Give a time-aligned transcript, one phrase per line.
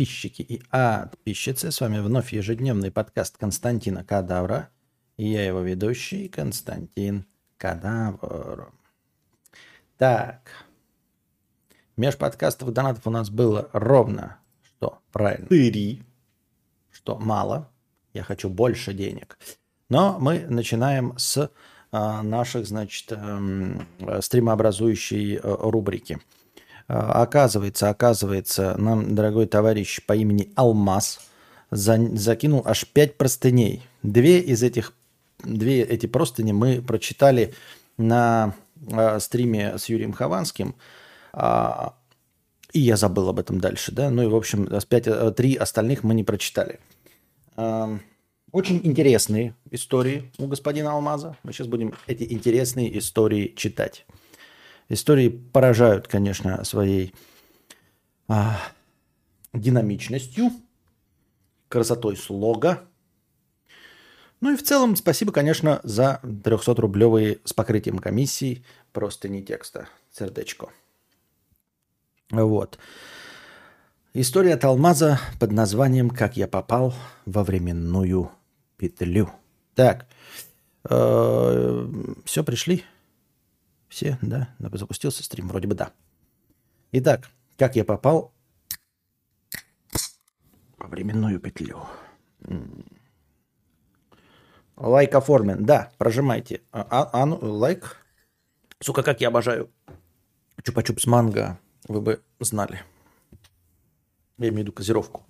[0.00, 1.70] подписчики и подписчицы.
[1.70, 4.70] С вами вновь ежедневный подкаст Константина Кадавра.
[5.18, 7.26] И я его ведущий Константин
[7.58, 8.72] Кадавр.
[9.98, 10.64] Так.
[11.98, 16.02] Меж подкастов донатов у нас было ровно, что правильно, три,
[16.90, 17.70] что мало.
[18.14, 19.38] Я хочу больше денег.
[19.90, 21.50] Но мы начинаем с
[21.92, 23.86] а, наших, значит, эм,
[24.22, 26.18] стримообразующей э, рубрики–
[26.92, 31.20] оказывается, оказывается, нам дорогой товарищ по имени Алмаз
[31.70, 33.82] за, закинул аж пять простыней.
[34.02, 34.92] Две из этих,
[35.44, 37.54] две эти простыни мы прочитали
[37.96, 38.54] на
[38.90, 40.74] э, стриме с Юрием Хованским.
[41.32, 41.90] Э,
[42.72, 44.10] и я забыл об этом дальше, да.
[44.10, 46.80] Ну и, в общем, пять, э, три остальных мы не прочитали.
[47.56, 47.98] Э,
[48.52, 51.36] очень интересные истории у господина Алмаза.
[51.42, 54.06] Мы сейчас будем эти интересные истории читать.
[54.90, 57.14] Истории поражают, конечно, своей
[58.26, 58.58] а,
[59.52, 60.50] динамичностью,
[61.68, 62.82] красотой слога.
[64.40, 69.88] Ну и в целом спасибо, конечно, за 300-рублевые с покрытием комиссии просто не текста.
[70.10, 70.70] Сердечко.
[72.32, 72.76] Вот.
[74.12, 76.94] История от Алмаза под названием «Как я попал
[77.26, 78.32] во временную
[78.76, 79.30] петлю».
[79.76, 80.08] Так,
[80.88, 81.88] э,
[82.24, 82.84] все, пришли?
[83.90, 84.48] Все, да?
[84.60, 85.48] Запустился стрим?
[85.48, 85.92] Вроде бы да.
[86.92, 88.32] Итак, как я попал
[90.78, 91.84] во временную петлю?
[94.76, 95.66] Лайк оформлен.
[95.66, 96.62] Да, прожимайте.
[96.72, 97.96] А, а, а ну, лайк.
[98.78, 99.70] Сука, как я обожаю
[100.62, 101.58] чупа-чуп с манго.
[101.88, 102.82] Вы бы знали.
[104.38, 105.26] Я имею в виду газировку.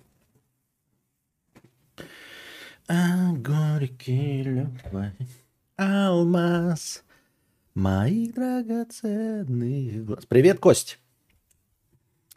[2.87, 5.13] А горький любовь,
[5.77, 7.03] алмаз,
[7.73, 10.25] моих драгоценных глаз.
[10.27, 10.99] Привет, Кость.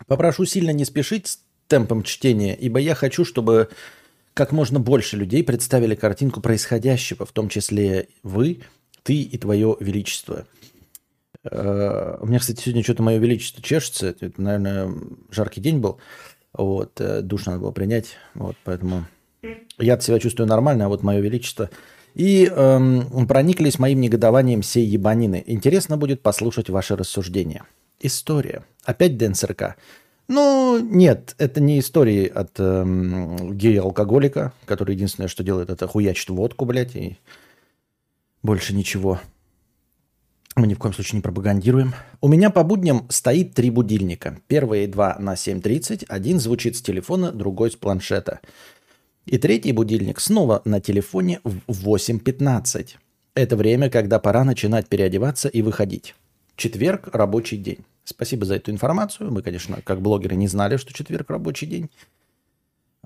[0.06, 3.68] Попрошу сильно не спешить с темпом чтения, ибо я хочу, чтобы
[4.34, 8.62] как можно больше людей представили картинку происходящего, в том числе вы,
[9.02, 10.46] ты и твое величество.
[11.44, 14.08] Э, у меня, кстати, сегодня что-то мое величество чешется.
[14.08, 14.92] Это, наверное,
[15.30, 15.98] жаркий день был.
[16.52, 18.16] Вот, э, душ надо было принять.
[18.34, 19.06] Вот, поэтому
[19.78, 21.70] я себя чувствую нормально, а вот мое величество
[22.14, 25.42] и эм, прониклись моим негодованием сей ебанины.
[25.46, 27.64] Интересно будет послушать ваши рассуждения.
[28.00, 28.64] История.
[28.84, 29.76] Опять ДНСРК.
[30.28, 36.64] Ну, нет, это не истории от эм, гея-алкоголика, который единственное, что делает, это хуячит водку,
[36.64, 37.18] блядь, и
[38.42, 39.20] больше ничего.
[40.56, 41.94] Мы ни в коем случае не пропагандируем.
[42.20, 44.38] У меня по будням стоит три будильника.
[44.46, 48.40] Первые два на 7.30, один звучит с телефона, другой с планшета.
[49.26, 52.96] И третий будильник снова на телефоне в 8.15.
[53.34, 56.14] Это время, когда пора начинать переодеваться и выходить.
[56.56, 57.78] Четверг– рабочий день.
[58.04, 59.32] Спасибо за эту информацию.
[59.32, 61.90] Мы, конечно, как блогеры не знали, что четверг– рабочий день.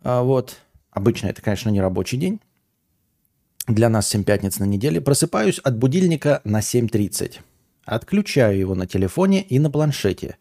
[0.02, 0.56] А вот.
[0.90, 2.40] Обычно это, конечно, не рабочий день.
[3.68, 5.00] Для нас 7 пятниц на неделе.
[5.00, 7.36] Просыпаюсь от будильника на 7.30.
[7.84, 10.36] Отключаю его на телефоне и на планшете.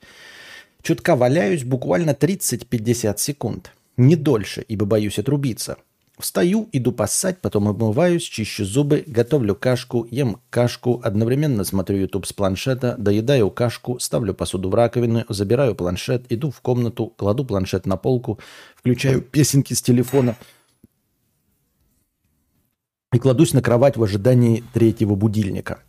[0.82, 5.78] Чутка валяюсь буквально 30-50 секунд– не дольше, ибо боюсь отрубиться.
[6.18, 12.34] Встаю, иду поссать, потом обмываюсь, чищу зубы, готовлю кашку, ем кашку, одновременно смотрю YouTube с
[12.34, 17.97] планшета, доедаю кашку, ставлю посуду в раковину, забираю планшет, иду в комнату, кладу планшет на
[17.97, 18.40] полку,
[18.75, 20.36] включаю песенки с телефона
[23.13, 25.84] и кладусь на кровать в ожидании третьего будильника.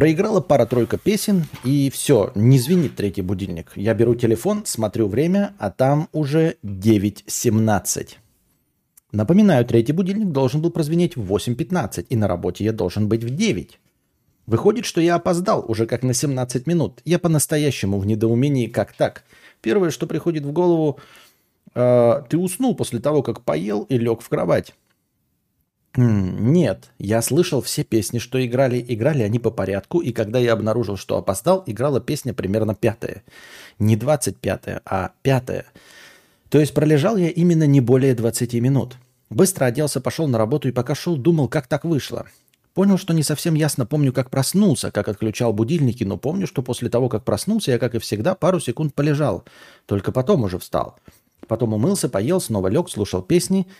[0.00, 3.70] Проиграла пара-тройка песен, и все, не звенит третий будильник.
[3.76, 8.08] Я беру телефон, смотрю время, а там уже 9.17.
[9.12, 13.28] Напоминаю, третий будильник должен был прозвенеть в 8.15, и на работе я должен быть в
[13.28, 13.78] 9.
[14.46, 17.02] Выходит, что я опоздал уже как на 17 минут.
[17.04, 19.24] Я по-настоящему в недоумении, как так.
[19.60, 20.98] Первое, что приходит в голову,
[21.74, 24.72] э, ты уснул после того, как поел и лег в кровать.
[25.96, 28.84] Нет, я слышал все песни, что играли.
[28.86, 33.24] Играли они по порядку, и когда я обнаружил, что опоздал, играла песня примерно пятая.
[33.80, 35.66] Не двадцать пятая, а пятая.
[36.48, 38.96] То есть пролежал я именно не более 20 минут.
[39.30, 42.26] Быстро оделся, пошел на работу и пока шел, думал, как так вышло.
[42.74, 46.88] Понял, что не совсем ясно помню, как проснулся, как отключал будильники, но помню, что после
[46.88, 49.44] того, как проснулся, я, как и всегда, пару секунд полежал.
[49.86, 50.98] Только потом уже встал.
[51.48, 53.66] Потом умылся, поел, снова лег, слушал песни–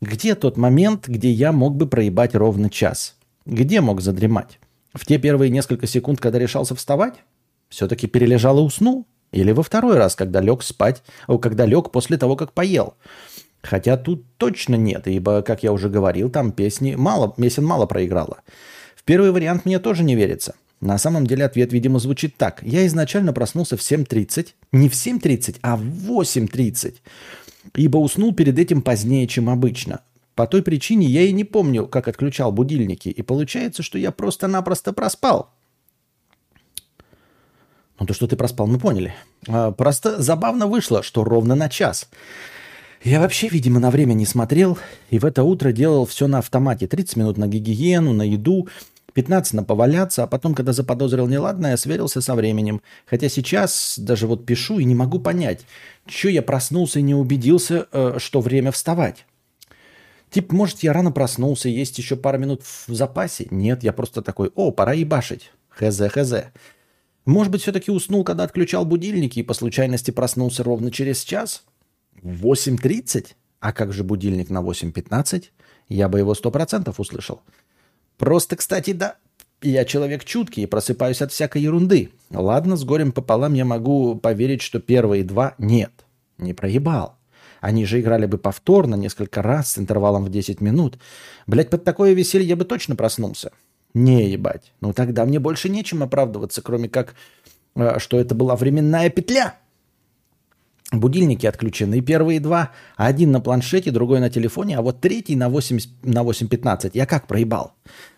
[0.00, 3.16] где тот момент, где я мог бы проебать ровно час?
[3.44, 4.58] Где мог задремать?
[4.94, 7.14] В те первые несколько секунд, когда решался вставать?
[7.68, 9.06] Все-таки перележал и уснул?
[9.30, 11.02] Или во второй раз, когда лег спать,
[11.40, 12.94] когда лег после того, как поел?
[13.62, 18.38] Хотя тут точно нет, ибо, как я уже говорил, там песни мало, песен мало проиграла.
[18.96, 20.54] В первый вариант мне тоже не верится.
[20.80, 22.62] На самом деле ответ, видимо, звучит так.
[22.62, 24.48] Я изначально проснулся в 7.30.
[24.72, 26.94] Не в 7.30, а в 8.30.
[27.74, 30.00] ибо уснул перед этим позднее, чем обычно.
[30.34, 34.92] По той причине я и не помню, как отключал будильники, и получается, что я просто-напросто
[34.92, 35.50] проспал.
[37.98, 39.14] Ну то, что ты проспал, мы поняли.
[39.46, 42.08] А, просто забавно вышло, что ровно на час.
[43.02, 44.78] Я вообще, видимо, на время не смотрел,
[45.10, 46.86] и в это утро делал все на автомате.
[46.86, 48.68] 30 минут на гигиену, на еду,
[49.12, 52.80] 15 на поваляться, а потом, когда заподозрил неладное, сверился со временем.
[53.06, 55.66] Хотя сейчас даже вот пишу и не могу понять,
[56.06, 59.26] что я проснулся и не убедился, э, что время вставать.
[60.30, 63.48] Типа, может, я рано проснулся, есть еще пара минут в запасе?
[63.50, 65.50] Нет, я просто такой, о, пора ебашить.
[65.68, 66.32] Хз, хз.
[67.26, 71.64] Может быть, все-таки уснул, когда отключал будильники и по случайности проснулся ровно через час?
[72.22, 73.34] В 8.30?
[73.58, 75.44] А как же будильник на 8.15?
[75.88, 77.42] Я бы его 100% услышал.
[78.20, 79.16] Просто, кстати, да,
[79.62, 82.10] я человек чуткий и просыпаюсь от всякой ерунды.
[82.28, 85.90] Ладно, с горем пополам я могу поверить, что первые два нет.
[86.36, 87.16] Не проебал.
[87.62, 90.98] Они же играли бы повторно несколько раз с интервалом в 10 минут.
[91.46, 93.52] Блять, под такое веселье я бы точно проснулся.
[93.94, 94.74] Не ебать.
[94.82, 97.14] Ну тогда мне больше нечем оправдываться, кроме как,
[97.74, 99.54] э, что это была временная петля.
[100.92, 102.72] Будильники отключены, первые два.
[102.96, 105.88] Один на планшете, другой на телефоне, а вот третий на 8.15.
[106.02, 106.90] На 8.15.
[106.94, 107.74] Я как проебал?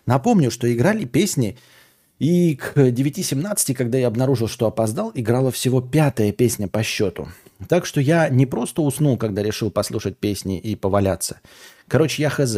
[0.07, 1.57] Напомню, что играли песни,
[2.19, 7.27] и к 9.17, когда я обнаружил, что опоздал, играла всего пятая песня по счету.
[7.67, 11.41] Так что я не просто уснул, когда решил послушать песни и поваляться.
[11.87, 12.57] Короче, я хз.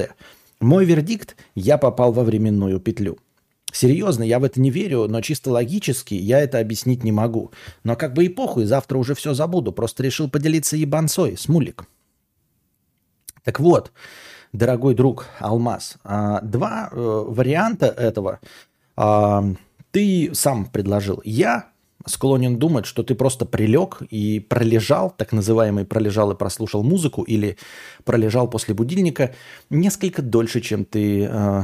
[0.62, 3.17] Мой вердикт– я попал во временную петлю.
[3.75, 7.51] Серьезно, я в это не верю, но чисто логически я это объяснить не могу.
[7.83, 9.74] Но как бы и похуй, завтра уже все забуду.
[9.74, 11.83] Просто решил поделиться ебанцой, смулик.
[13.44, 13.92] Так вот,
[14.54, 18.39] дорогой друг Алмаз, а, два э, варианта этого
[18.95, 19.44] а,
[19.92, 21.22] ты сам предложил.
[21.25, 21.68] Я
[22.06, 27.57] склонен думать, что ты просто прилег и пролежал, так называемый пролежал и прослушал музыку, или
[28.06, 29.36] пролежал после будильника
[29.69, 31.63] несколько дольше, чем ты э,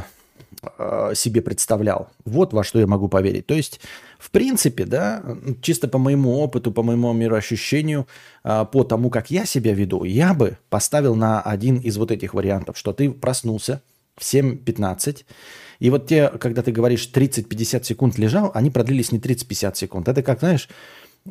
[1.16, 2.10] себе представлял.
[2.26, 3.48] Вот во что я могу поверить.
[3.48, 3.80] То есть,
[4.20, 5.24] в принципе, да,
[5.62, 8.08] чисто по моему опыту, по моему мироощущению,
[8.44, 12.34] э, по тому, как я себя веду, я бы поставил на один из вот этих
[12.34, 13.82] вариантов, что ты проснулся
[14.16, 15.26] в 7.15,
[15.80, 20.08] и вот те, когда ты говоришь 30-50 секунд лежал, они продлились не 30-50 секунд.
[20.08, 20.70] Это как, знаешь,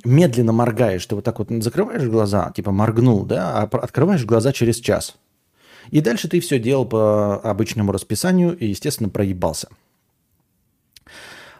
[0.05, 1.07] медленно моргаешь.
[1.07, 5.17] Ты вот так вот закрываешь глаза, типа моргнул, да, а открываешь глаза через час.
[5.91, 9.69] И дальше ты все делал по обычному расписанию и, естественно, проебался.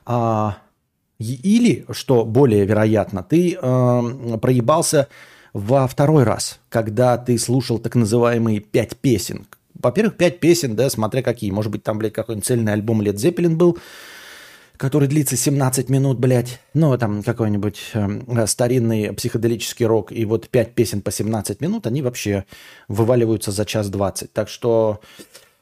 [0.05, 0.59] А,
[1.19, 5.09] или, что более вероятно, ты э, проебался
[5.53, 9.47] во второй раз, когда ты слушал так называемые пять песен.
[9.75, 11.51] Во-первых, пять песен, да, смотря какие.
[11.51, 13.79] Может быть, там, блядь, какой-нибудь цельный альбом Лед Зеппелин был,
[14.81, 20.75] который длится 17 минут, блядь, ну, там какой-нибудь э, старинный психоделический рок, и вот 5
[20.75, 22.47] песен по 17 минут, они вообще
[22.89, 24.33] вываливаются за час 20.
[24.33, 25.01] Так что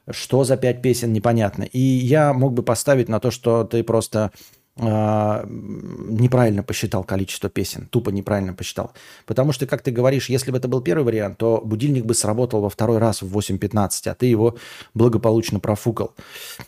[0.08, 1.64] что за 5 песен, непонятно.
[1.64, 4.30] И я мог бы поставить на то, что ты просто
[4.78, 8.92] неправильно посчитал количество песен, тупо неправильно посчитал.
[9.26, 12.60] Потому что, как ты говоришь, если бы это был первый вариант, то будильник бы сработал
[12.60, 14.56] во второй раз в 8.15, а ты его
[14.94, 16.14] благополучно профукал.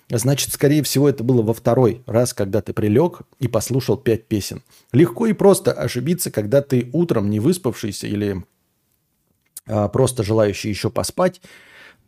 [0.08, 4.62] Значит, скорее всего, это было во второй раз, когда ты прилег и послушал пять песен.
[4.92, 8.44] Легко и просто ошибиться, когда ты утром не выспавшийся или
[9.66, 11.40] а, просто желающий еще поспать,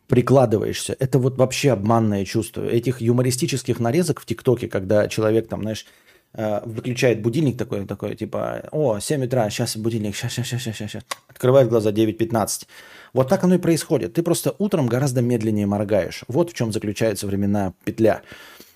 [0.09, 0.97] прикладываешься.
[0.99, 2.65] Это вот вообще обманное чувство.
[2.65, 5.87] Этих юмористических нарезок в ТикТоке, когда человек там, знаешь,
[6.35, 10.91] э, выключает будильник такой, такой, типа, о, 7 утра, сейчас будильник, сейчас, сейчас, сейчас, сейчас,
[10.91, 11.03] сейчас.
[11.29, 12.67] Открывает глаза 9.15.
[13.13, 14.15] Вот так оно и происходит.
[14.15, 16.25] Ты просто утром гораздо медленнее моргаешь.
[16.29, 18.23] Вот в чем заключается временная петля.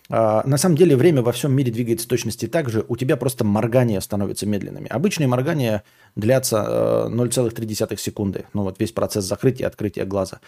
[0.09, 3.45] А, на самом деле время во всем мире двигается точности так же, у тебя просто
[3.45, 4.89] моргания становятся медленными.
[4.89, 5.83] Обычные моргания
[6.15, 8.45] длятся 0,3 э, секунды.
[8.53, 10.41] Ну вот весь процесс закрытия и открытия глаза.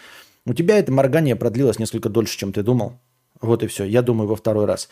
[0.45, 2.99] У тебя это моргание продлилось несколько дольше, чем ты думал.
[3.41, 3.83] Вот и все.
[3.83, 4.89] Я думаю во второй раз.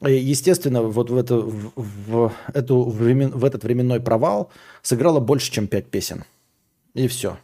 [0.00, 4.50] Естественно, вот в, это, в, в, эту, времен, в этот временной провал
[4.82, 6.24] сыграло больше, чем пять песен.
[6.94, 7.38] И все.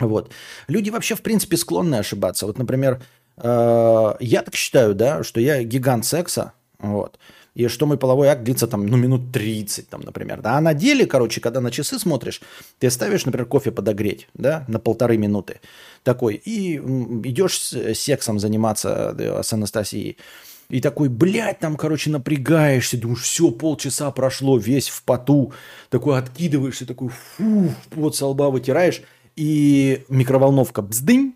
[0.00, 0.32] Вот.
[0.68, 2.46] Люди вообще, в принципе, склонны ошибаться.
[2.46, 3.00] Вот, например,
[3.40, 7.18] Э, я так считаю, да, что я гигант секса, вот,
[7.58, 10.74] и что мой половой акт длится там, ну, минут 30, там, например, да, а на
[10.74, 12.40] деле, короче, когда на часы смотришь,
[12.78, 15.60] ты ставишь, например, кофе подогреть, да, на полторы минуты,
[16.04, 20.18] такой, и идешь с сексом заниматься э, с Анастасией,
[20.68, 25.52] и такой, блядь, там, короче, напрягаешься, думаешь, все, полчаса прошло, весь в поту,
[25.90, 29.02] такой откидываешься, такой, фу, пот со лба вытираешь,
[29.34, 31.34] и микроволновка бздынь,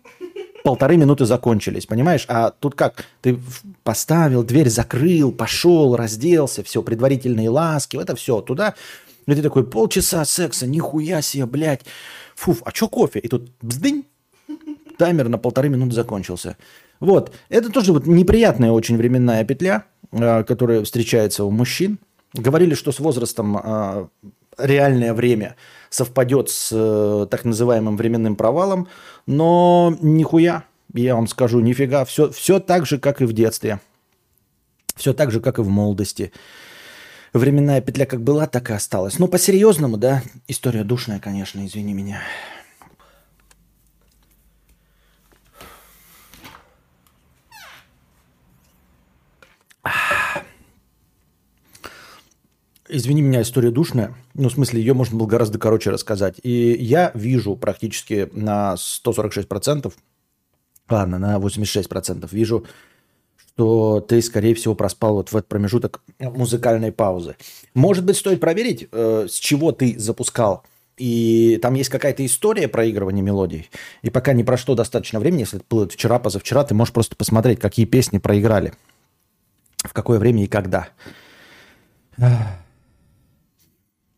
[0.63, 2.25] полторы минуты закончились, понимаешь?
[2.27, 3.05] А тут как?
[3.21, 3.39] Ты
[3.83, 8.41] поставил, дверь закрыл, пошел, разделся, все, предварительные ласки, это все.
[8.41, 8.73] Туда
[9.27, 11.81] И ты такой, полчаса секса, нихуя себе, блядь.
[12.35, 13.19] Фуф, а что кофе?
[13.19, 14.05] И тут бздынь,
[14.97, 16.57] таймер на полторы минуты закончился.
[16.99, 21.99] Вот, это тоже вот неприятная очень временная петля, а, которая встречается у мужчин.
[22.33, 24.07] Говорили, что с возрастом а,
[24.57, 25.55] реальное время
[25.93, 28.87] совпадет с э, так называемым временным провалом,
[29.27, 33.79] но нихуя, я вам скажу, нифига, все, все так же, как и в детстве.
[34.95, 36.31] Все так же, как и в молодости.
[37.33, 39.17] Временная петля как была, так и осталась.
[39.17, 42.21] Но по-серьезному, да, история душная, конечно, извини меня.
[52.95, 54.13] Извини меня, история душная.
[54.35, 56.35] Ну, в смысле, ее можно было гораздо короче рассказать.
[56.43, 59.91] И я вижу практически на 146%,
[60.87, 62.67] ладно, на 86%, вижу,
[63.35, 67.35] что ты, скорее всего, проспал вот в этот промежуток музыкальной паузы.
[67.73, 70.63] Может быть, стоит проверить, э, с чего ты запускал.
[70.95, 73.71] И там есть какая-то история проигрывания мелодий.
[74.03, 77.59] И пока не прошло достаточно времени, если это было вчера, позавчера, ты можешь просто посмотреть,
[77.59, 78.71] какие песни проиграли.
[79.77, 80.89] В какое время и когда.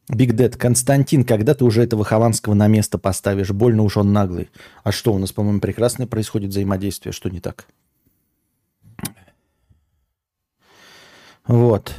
[0.08, 3.50] Биг Дэд, Константин, когда ты уже этого Хованского на место поставишь?
[3.50, 4.50] Больно уж он наглый.
[4.84, 7.12] А что, у нас, по-моему, прекрасное происходит взаимодействие.
[7.12, 7.66] Что не так?
[11.48, 11.94] Вот.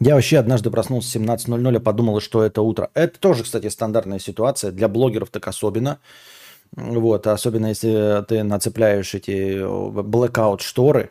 [0.00, 2.90] Я вообще однажды проснулся в 17.00 и подумал, что это утро.
[2.94, 4.70] Это тоже, кстати, стандартная ситуация.
[4.70, 5.98] Для блогеров так особенно.
[6.72, 11.10] Вот, особенно если ты нацепляешь эти blackout шторы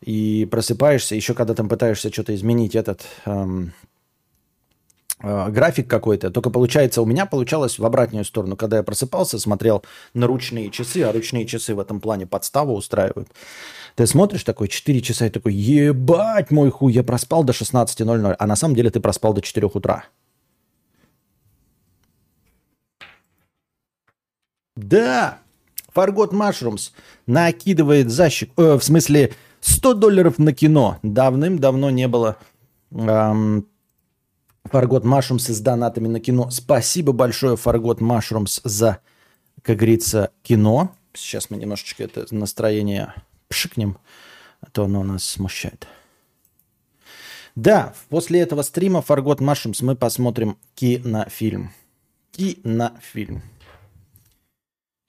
[0.00, 3.70] и просыпаешься, еще когда там пытаешься что-то изменить этот эм, э,
[5.20, 8.56] график какой-то, только получается, у меня получалось в обратную сторону.
[8.56, 9.82] Когда я просыпался, смотрел
[10.14, 13.28] на ручные часы, а ручные часы в этом плане подставу устраивают.
[13.94, 18.46] Ты смотришь такой 4 часа и такой, ебать мой хуй, я проспал до 16.00, а
[18.46, 20.04] на самом деле ты проспал до 4 утра.
[24.76, 25.38] Да,
[25.94, 26.90] Фаргот Mushrooms
[27.26, 30.98] накидывает защик, э, в смысле 100 долларов на кино.
[31.02, 32.36] Давным-давно не было
[32.90, 33.66] эм,
[34.70, 36.50] Фаргот Машрумс с донатами на кино.
[36.50, 39.00] Спасибо большое, Фаргот Машрумс, за,
[39.62, 40.94] как говорится, кино.
[41.14, 43.14] Сейчас мы немножечко это настроение
[43.48, 43.98] пшикнем,
[44.60, 45.86] а то оно нас смущает.
[47.54, 51.72] Да, после этого стрима Фаргот Машрумс мы посмотрим кинофильм.
[52.32, 53.42] Кинофильм.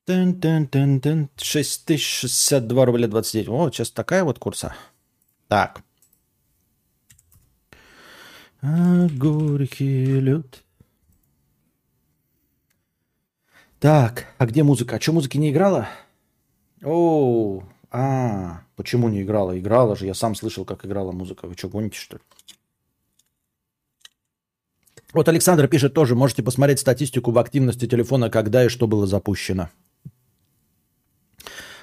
[0.05, 1.27] Тын -тын -тын -тын.
[1.35, 3.49] 6062 рубля 29.
[3.49, 4.73] Вот сейчас такая вот курса.
[5.49, 5.81] Так.
[8.61, 10.63] А горький лед.
[13.79, 14.95] Так, а где музыка?
[14.95, 15.87] А что, музыки не играла?
[16.83, 19.57] О, а, почему не играла?
[19.57, 21.47] Играла же, я сам слышал, как играла музыка.
[21.47, 22.23] Вы что, гоните, что ли?
[25.13, 29.69] Вот Александр пишет тоже, можете посмотреть статистику в активности телефона, когда и что было запущено.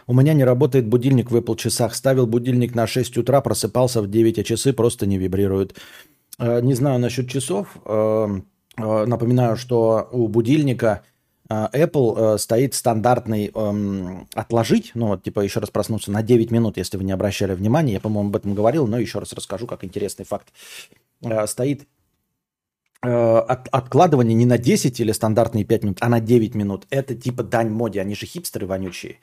[0.07, 1.95] У меня не работает будильник в Apple часах.
[1.95, 5.75] Ставил будильник на 6 утра, просыпался в 9, а часы просто не вибрируют.
[6.39, 7.77] Э, не знаю насчет часов.
[7.85, 8.41] Э,
[8.77, 11.03] э, напоминаю, что у будильника
[11.47, 16.97] Apple стоит стандартный эм, отложить, ну вот типа еще раз проснуться на 9 минут, если
[16.97, 17.93] вы не обращали внимания.
[17.93, 20.49] Я, по-моему, об этом говорил, но еще раз расскажу, как интересный факт.
[21.45, 21.87] Стоит
[23.03, 26.87] от, откладывание не на 10 или стандартные 5 минут, а на 9 минут.
[26.89, 29.19] Это типа дань моде, они же хипстеры вонючие.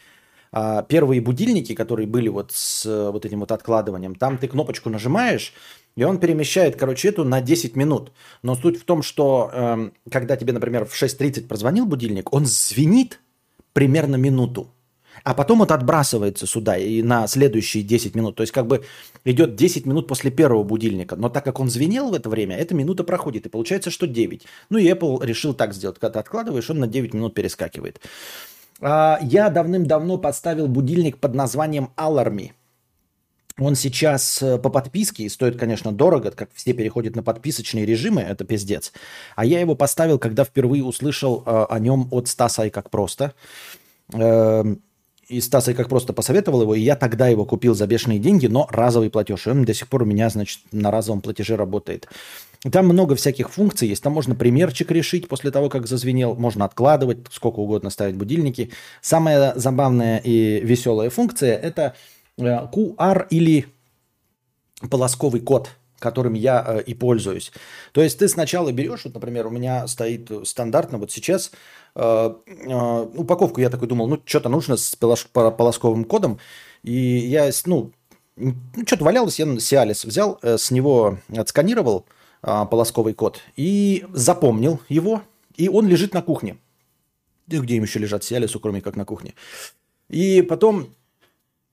[0.52, 5.54] А, первые будильники, которые были вот с вот этим вот откладыванием, там ты кнопочку нажимаешь,
[5.96, 8.12] и он перемещает, короче, эту на 10 минут.
[8.44, 13.20] Но суть в том, что э, когда тебе, например, в 6.30 прозвонил будильник, он звенит
[13.74, 14.70] примерно минуту.
[15.24, 18.36] А потом вот отбрасывается сюда и на следующие 10 минут.
[18.36, 18.84] То есть как бы
[19.24, 21.16] идет 10 минут после первого будильника.
[21.16, 23.46] Но так как он звенел в это время, эта минута проходит.
[23.46, 24.46] И получается, что 9.
[24.70, 26.00] Ну и Apple решил так сделать.
[26.00, 28.02] Когда ты откладываешь, он на 9 минут перескакивает.
[28.80, 32.52] А, я давным-давно поставил будильник под названием Alarmy.
[33.58, 38.22] Он сейчас э, по подписке и стоит, конечно, дорого, как все переходят на подписочные режимы,
[38.22, 38.92] это пиздец.
[39.36, 43.34] А я его поставил, когда впервые услышал э, о нем от Стаса и как просто.
[44.14, 44.64] Э,
[45.28, 48.48] и Стаса и как просто посоветовал его, и я тогда его купил за бешеные деньги,
[48.48, 49.48] но разовый платеж.
[49.48, 52.08] И он до сих пор у меня, значит, на разовом платеже работает.
[52.70, 54.04] Там много всяких функций есть.
[54.04, 56.36] Там можно примерчик решить после того, как зазвенел.
[56.36, 58.72] Можно откладывать, сколько угодно ставить будильники.
[59.02, 61.96] Самая забавная и веселая функция– это
[62.42, 63.66] QR э, или
[64.90, 65.70] полосковый код,
[66.00, 67.52] которым я э, и пользуюсь.
[67.92, 71.52] То есть ты сначала берешь, вот, например, у меня стоит стандартно вот сейчас
[71.96, 72.34] э,
[73.16, 76.40] упаковку, я такой думал, ну, что-то нужно с полосковым кодом.
[76.84, 77.92] И я, ну,
[78.36, 78.56] ну
[78.86, 82.06] что-то валялось, я Сиалис взял, с него отсканировал–
[82.42, 83.42] полосковый код.
[83.56, 85.22] И запомнил его,
[85.56, 86.58] и он лежит на кухне.
[87.48, 89.36] И где им еще лежат Сиалису, кроме как на кухне.
[90.10, 90.96] И потом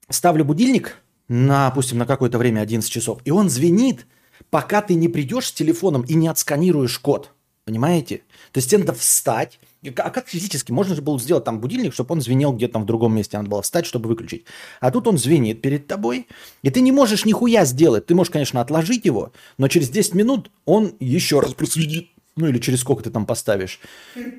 [0.08, 0.96] ставлю будильник,
[1.28, 4.06] на, допустим, на какое-то время 11 часов, и он звенит,
[4.50, 7.32] пока ты не придешь с телефоном и не отсканируешь код.
[7.64, 8.22] Понимаете?
[8.52, 9.60] То есть тебе надо встать.
[9.96, 10.72] А как физически?
[10.72, 13.36] Можно же было сделать там будильник, чтобы он звенел где-то в другом месте.
[13.36, 14.46] Надо было встать, чтобы выключить.
[14.80, 16.28] А тут он звенит перед тобой,
[16.62, 18.06] и ты не можешь нихуя сделать.
[18.06, 22.08] Ты можешь, конечно, отложить его, но через 10 минут он еще раз просведит.
[22.38, 23.80] Ну или через сколько ты там поставишь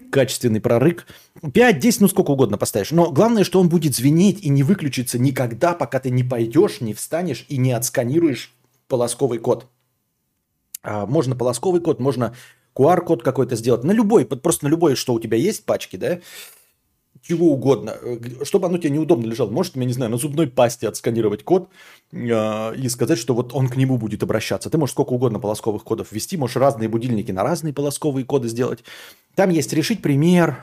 [0.10, 1.06] качественный прорык.
[1.44, 2.92] 5-10, ну сколько угодно поставишь.
[2.92, 6.94] Но главное, что он будет звенеть и не выключится никогда, пока ты не пойдешь, не
[6.94, 8.54] встанешь и не отсканируешь
[8.88, 9.68] полосковый код.
[10.82, 12.34] А, можно полосковый код, можно
[12.74, 13.84] QR-код какой-то сделать.
[13.84, 16.20] На любой, просто на любой, что у тебя есть пачки, да,
[17.30, 19.52] чего угодно, э, чтобы оно тебе неудобно лежало.
[19.52, 21.70] Может, я не знаю, на зубной пасте отсканировать код
[22.12, 24.70] э, и сказать, что вот он к нему будет обращаться.
[24.70, 28.84] Ты можешь сколько угодно полосковых кодов ввести, можешь разные будильники на разные полосковые коды сделать.
[29.36, 30.58] Там есть решить пример,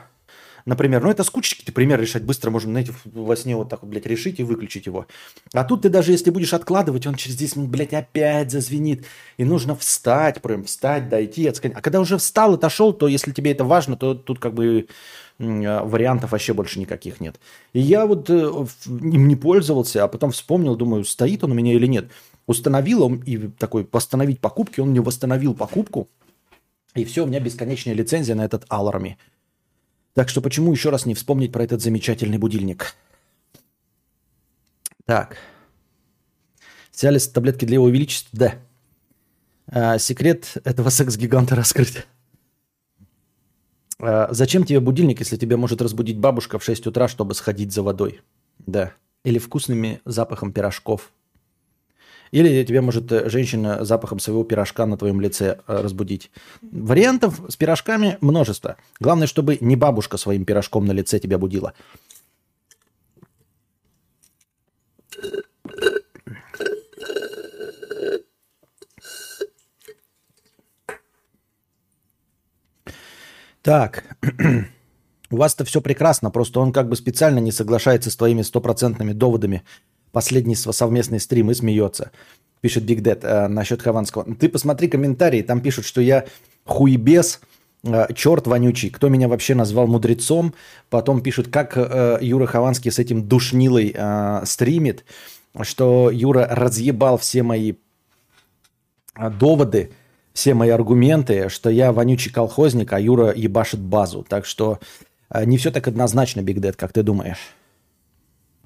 [0.65, 1.01] например.
[1.01, 4.05] Ну, это с ты пример решать быстро можно, знаете, во сне вот так вот, блядь,
[4.05, 5.07] решить и выключить его.
[5.53, 9.05] А тут ты даже если будешь откладывать, он через 10 минут, блядь, опять зазвенит.
[9.37, 11.79] И нужно встать, прям встать, дойти, отсканировать.
[11.79, 14.87] А когда уже встал, отошел, то если тебе это важно, то тут как бы
[15.39, 17.39] вариантов вообще больше никаких нет.
[17.73, 18.33] И я вот э,
[18.87, 22.09] им не пользовался, а потом вспомнил, думаю, стоит он у меня или нет.
[22.47, 26.09] Установил он и такой восстановить покупки, он мне восстановил покупку.
[26.95, 29.15] И все, у меня бесконечная лицензия на этот Alarmy.
[30.13, 32.95] Так что почему еще раз не вспомнить про этот замечательный будильник?
[35.05, 35.37] Так.
[36.91, 38.29] Сиалис таблетки для его величества?
[38.33, 38.55] Да.
[39.67, 42.07] А, секрет этого секс-гиганта раскрыт.
[43.99, 47.83] А, зачем тебе будильник, если тебя может разбудить бабушка в 6 утра, чтобы сходить за
[47.83, 48.21] водой?
[48.59, 48.93] Да.
[49.23, 51.11] Или вкусными запахом пирожков.
[52.31, 56.29] Или тебя может э, женщина запахом своего пирожка на твоем лице э, разбудить.
[56.61, 58.77] Вариантов с пирожками множество.
[58.99, 61.73] Главное, чтобы не бабушка своим пирожком на лице тебя будила.
[73.67, 74.05] Так,
[75.29, 79.63] у вас-то все прекрасно, просто он как бы специально не соглашается с твоими стопроцентными доводами
[80.13, 82.11] последний совместный стрим и смеется.
[82.61, 84.23] Пишет Биг Дэд э, насчет Хованского.
[84.35, 86.27] Ты посмотри комментарии, там пишут, что я
[86.63, 87.41] хуебес,
[87.83, 88.89] э, черт вонючий.
[88.89, 90.53] Кто меня вообще назвал мудрецом?
[90.89, 95.03] Потом пишут, как э, Юра Хованский с этим душнилой э, стримит,
[95.63, 97.73] что Юра разъебал все мои
[99.19, 99.91] э, доводы,
[100.37, 104.21] все мои аргументы, что я вонючий колхозник, а Юра ебашит базу.
[104.21, 104.79] Так что
[105.31, 107.55] э, не все так однозначно, Биг Дэд, как ты думаешь.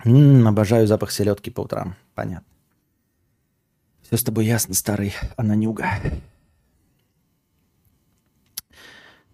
[0.04, 1.96] М-м, обожаю запах селедки по утрам.
[2.14, 2.46] Понятно.
[4.02, 5.88] Все с тобой ясно, старый ананюга.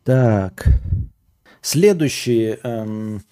[0.03, 0.67] Так.
[1.61, 3.23] Следующий эм,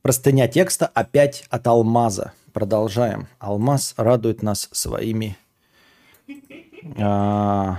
[0.00, 2.32] простыня текста опять от Алмаза.
[2.52, 3.26] Продолжаем.
[3.40, 5.36] Алмаз радует нас своими
[6.28, 7.72] э,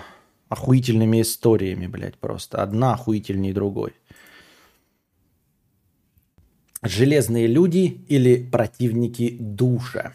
[0.50, 2.62] охуительными историями, блядь, просто.
[2.62, 3.94] Одна охуительнее другой.
[6.82, 10.14] Железные люди или противники душа.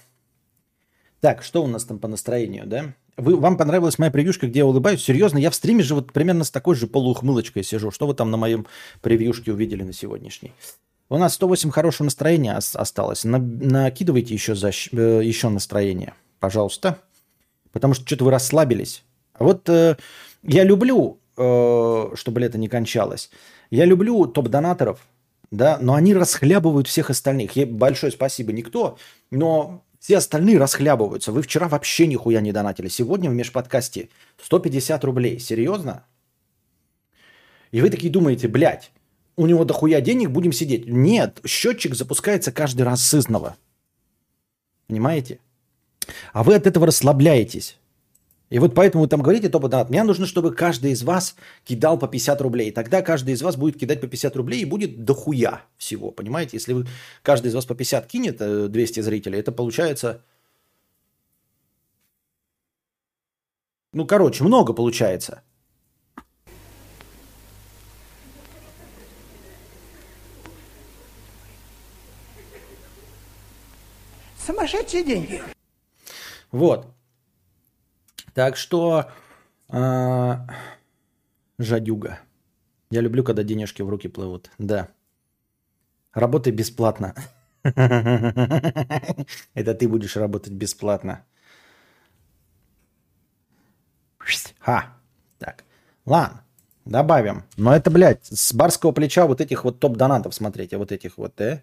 [1.21, 2.95] Так, что у нас там по настроению, да?
[3.17, 5.03] Вы, вам понравилась моя превьюшка, где я улыбаюсь?
[5.03, 7.91] Серьезно, я в стриме же вот примерно с такой же полуухмылочкой сижу.
[7.91, 8.67] Что вы там на моем
[9.03, 10.53] превьюшке увидели на сегодняшний?
[11.11, 13.25] У нас 108 хорошего настроения осталось.
[13.25, 16.99] На, накидывайте еще, за, э, еще настроение, пожалуйста.
[17.73, 19.05] Потому что что-то вы расслабились.
[19.41, 19.97] Вот э,
[20.43, 23.31] я люблю, э, чтобы лето не кончалось.
[23.71, 25.01] Я люблю топ-донаторов,
[25.51, 27.57] да, но они расхлябывают всех остальных.
[27.57, 28.99] Ей большое спасибо никто,
[29.31, 31.33] но все остальные расхлябываются.
[31.33, 32.89] Вы вчера вообще нихуя не донатили.
[32.89, 34.11] Сегодня в межподкасте
[34.43, 35.41] 150 рублей.
[35.41, 36.05] Серьезно?
[37.71, 38.93] И вы такие думаете, блядь,
[39.37, 40.87] у него дохуя денег, будем сидеть.
[40.87, 43.57] Нет, счетчик запускается каждый раз с изного.
[44.87, 45.39] Понимаете?
[46.35, 47.80] А вы от этого расслабляетесь.
[48.51, 49.91] И вот поэтому вы там говорите топ донат.
[49.91, 52.73] Мне нужно, чтобы каждый из вас кидал по 50 рублей.
[52.73, 56.11] Тогда каждый из вас будет кидать по 50 рублей и будет дохуя всего.
[56.11, 56.57] Понимаете?
[56.57, 56.87] Если вы,
[57.23, 58.39] каждый из вас по 50 кинет,
[58.73, 60.25] 200 э, зрителей, это получается...
[63.93, 65.43] Ну, короче, много получается.
[74.45, 75.41] Сумасшедшие деньги.
[76.51, 76.87] Вот.
[78.35, 79.11] Так что
[79.69, 80.35] э,
[81.59, 82.19] жадюга.
[82.91, 84.51] Я люблю, когда денежки в руки плывут.
[84.59, 84.89] Да.
[86.13, 87.15] Работай бесплатно.
[87.63, 89.25] Это
[89.75, 91.25] ты будешь работать бесплатно.
[94.61, 94.95] Ха.
[95.39, 95.65] Так.
[96.07, 96.45] Ладно,
[96.85, 97.45] добавим.
[97.57, 101.63] Но это, блядь, с барского плеча вот этих вот топ-донатов смотрите, вот этих вот, э?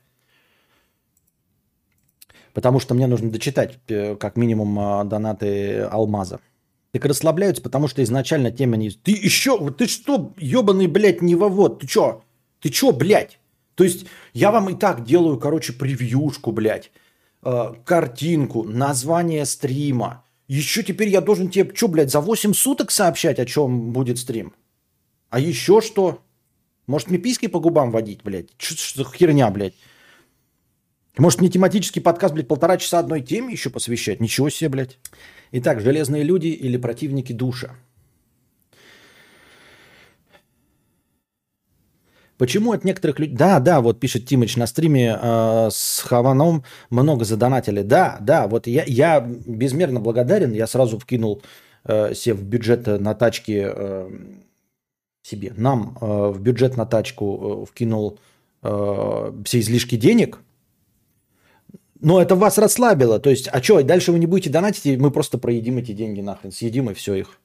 [2.54, 6.40] Потому что мне нужно дочитать э, как минимум а, донаты алмаза.
[6.98, 8.90] Так расслабляются, потому что изначально тема не...
[8.90, 9.70] Ты еще...
[9.70, 11.80] Ты что, ебаный, блядь, не вовод?
[11.80, 12.24] Ты что?
[12.60, 13.38] Ты что, блядь?
[13.76, 16.90] То есть я вам и так делаю, короче, превьюшку, блядь,
[17.44, 20.24] э, картинку, название стрима.
[20.48, 24.56] Еще теперь я должен тебе, что, блядь, за 8 суток сообщать, о чем будет стрим?
[25.30, 26.24] А еще что?
[26.88, 28.50] Может, мне писькой по губам водить, блядь?
[28.58, 29.76] Что за херня, блядь?
[31.16, 34.20] Может, мне тематический подкаст, блядь, полтора часа одной теме еще посвящать?
[34.20, 34.98] Ничего себе, блядь.
[35.52, 37.72] Итак, железные люди или противники душа.
[42.38, 43.36] Почему от некоторых людей...
[43.36, 47.82] Да, да, вот пишет Тимыч на стриме э, с Хаваном много задонатили.
[47.82, 50.54] Да, да, вот я, я безмерно благодарен.
[50.54, 51.42] Я сразу вкинул
[51.86, 54.10] э, себе в бюджет на тачки э,
[55.24, 58.20] себе, нам э, в бюджет на тачку э, вкинул
[58.62, 60.40] э, все излишки денег.
[62.00, 63.20] Но это вас расслабило.
[63.20, 66.22] То есть, а что, дальше вы не будете донатить, и мы просто проедим эти деньги
[66.22, 66.52] нахрен.
[66.52, 67.40] Съедим и все их.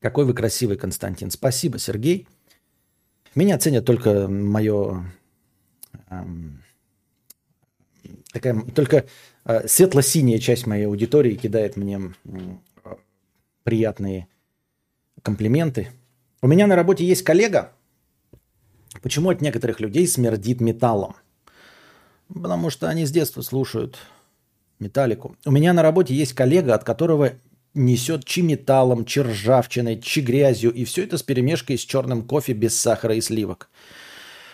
[0.00, 1.30] Какой вы красивый, Константин.
[1.30, 2.26] Спасибо, Сергей.
[3.34, 5.04] Меня ценят только мое...
[6.10, 6.64] Эм,
[8.32, 9.06] такая, только
[9.44, 12.94] э, светло-синяя часть моей аудитории кидает мне э,
[13.62, 14.28] приятные
[15.22, 15.88] комплименты.
[16.42, 17.72] У меня на работе есть коллега.
[19.02, 21.16] Почему от некоторых людей смердит металлом?
[22.32, 23.98] Потому что они с детства слушают
[24.78, 25.36] металлику.
[25.44, 27.32] У меня на работе есть коллега, от которого
[27.74, 32.52] несет чи металлом, чи ржавчиной, чи грязью, и все это с перемешкой с черным кофе
[32.52, 33.68] без сахара и сливок.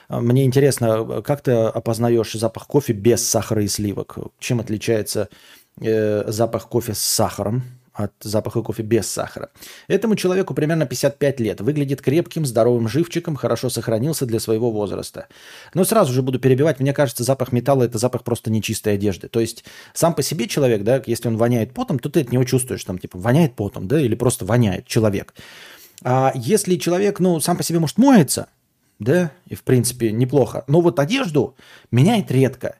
[0.08, 4.18] А, мне интересно, как ты опознаешь запах кофе без сахара и сливок?
[4.38, 5.28] Чем отличается
[5.80, 7.62] э, запах кофе с сахаром?
[7.92, 9.50] От запаха кофе без сахара.
[9.88, 11.60] Этому человеку примерно 55 лет.
[11.60, 15.26] Выглядит крепким, здоровым живчиком, хорошо сохранился для своего возраста.
[15.74, 16.80] Но сразу же буду перебивать.
[16.80, 19.28] Мне кажется, запах металла– это запах просто нечистой одежды.
[19.28, 22.44] То есть сам по себе человек, да, если он воняет потом, то ты от него
[22.44, 25.34] чувствуешь, там, типа, воняет потом, да, или просто воняет человек.
[26.02, 28.48] А если человек, ну, сам по себе, может, моется,
[29.02, 31.56] да, и в принципе неплохо, но вот одежду
[31.90, 32.76] меняет редко.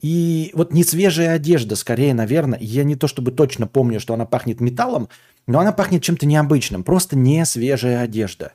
[0.00, 4.26] И вот не свежая одежда, скорее, наверное, я не то чтобы точно помню, что она
[4.26, 5.08] пахнет металлом,
[5.46, 8.52] но она пахнет чем-то необычным, просто не свежая одежда.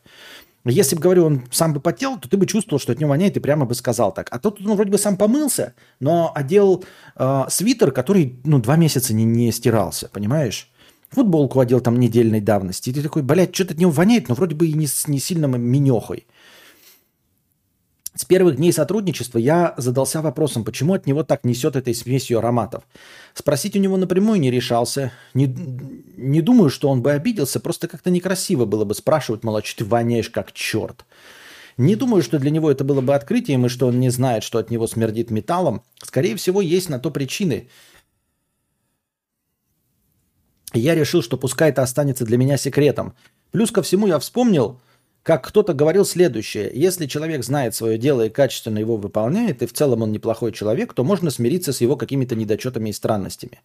[0.65, 3.35] Если бы, говорю, он сам бы потел, то ты бы чувствовал, что от него воняет,
[3.35, 4.29] и прямо бы сказал так.
[4.31, 6.85] А тут он вроде бы сам помылся, но одел
[7.17, 10.71] э, свитер, который, ну, два месяца не, не стирался, понимаешь?
[11.09, 12.89] Футболку одел там недельной давности.
[12.89, 15.47] И ты такой, блядь, что-то от него воняет, но вроде бы и не, не сильно
[15.47, 16.25] минехой.
[18.15, 22.83] С первых дней сотрудничества я задался вопросом, почему от него так несет этой смесью ароматов.
[23.33, 25.11] Спросить у него напрямую не решался.
[25.33, 25.47] Не,
[26.15, 29.83] не думаю, что он бы обиделся, просто как-то некрасиво было бы спрашивать, мол, а что
[29.83, 31.05] ты воняешь как черт.
[31.77, 34.59] Не думаю, что для него это было бы открытием, и что он не знает, что
[34.59, 35.81] от него смердит металлом.
[36.03, 37.67] Скорее всего, есть на то причины.
[40.75, 43.13] я решил, что пускай это останется для меня секретом.
[43.51, 44.79] Плюс ко всему я вспомнил,
[45.23, 46.69] как кто-то говорил следующее.
[46.73, 50.93] Если человек знает свое дело и качественно его выполняет, и в целом он неплохой человек,
[50.93, 53.61] то можно смириться с его какими-то недочетами и странностями.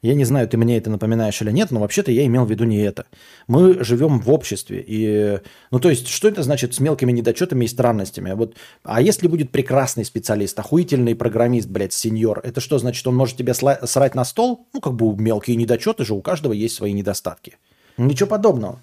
[0.00, 2.64] Я не знаю, ты мне это напоминаешь или нет, но вообще-то я имел в виду
[2.64, 3.06] не это.
[3.48, 4.84] Мы живем в обществе.
[4.86, 5.40] И,
[5.72, 8.32] ну, то есть, что это значит с мелкими недочетами и странностями?
[8.32, 13.36] Вот, а если будет прекрасный специалист, охуительный программист, блядь, сеньор, это что значит, он может
[13.36, 14.68] тебе срать на стол?
[14.72, 17.56] Ну, как бы мелкие недочеты же, у каждого есть свои недостатки.
[17.96, 18.80] Ничего подобного.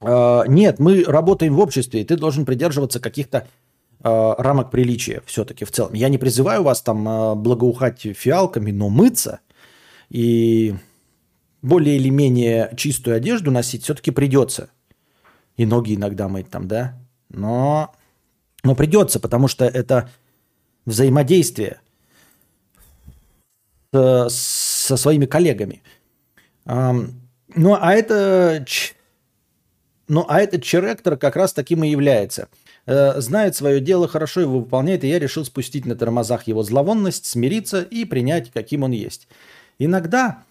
[0.00, 3.46] А, нет, мы работаем в обществе, и ты должен придерживаться каких-то
[4.02, 5.94] а, рамок приличия все-таки в целом.
[5.94, 9.40] Я не призываю вас там а, благоухать фиалками, но мыться
[10.10, 10.74] и
[11.62, 14.70] более или менее чистую одежду носить все-таки придется.
[15.56, 16.98] И ноги иногда мыть там, да?
[17.30, 17.94] Но,
[18.62, 20.10] но придется, потому что это
[20.84, 21.80] взаимодействие
[23.92, 25.82] со, со своими коллегами.
[26.66, 28.64] Ну, а это
[30.08, 32.48] ну, а этот черектор как раз таким и является.
[32.86, 37.26] Э, знает свое дело, хорошо его выполняет, и я решил спустить на тормозах его зловонность,
[37.26, 39.26] смириться и принять, каким он есть.
[39.78, 40.44] Иногда,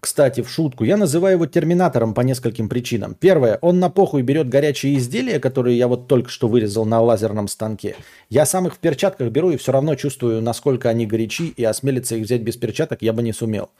[0.00, 3.14] кстати, в шутку, я называю его терминатором по нескольким причинам.
[3.14, 7.46] Первое, он на похуй берет горячие изделия, которые я вот только что вырезал на лазерном
[7.46, 7.94] станке.
[8.28, 12.16] Я сам их в перчатках беру и все равно чувствую, насколько они горячи, и осмелиться
[12.16, 13.70] их взять без перчаток я бы не сумел.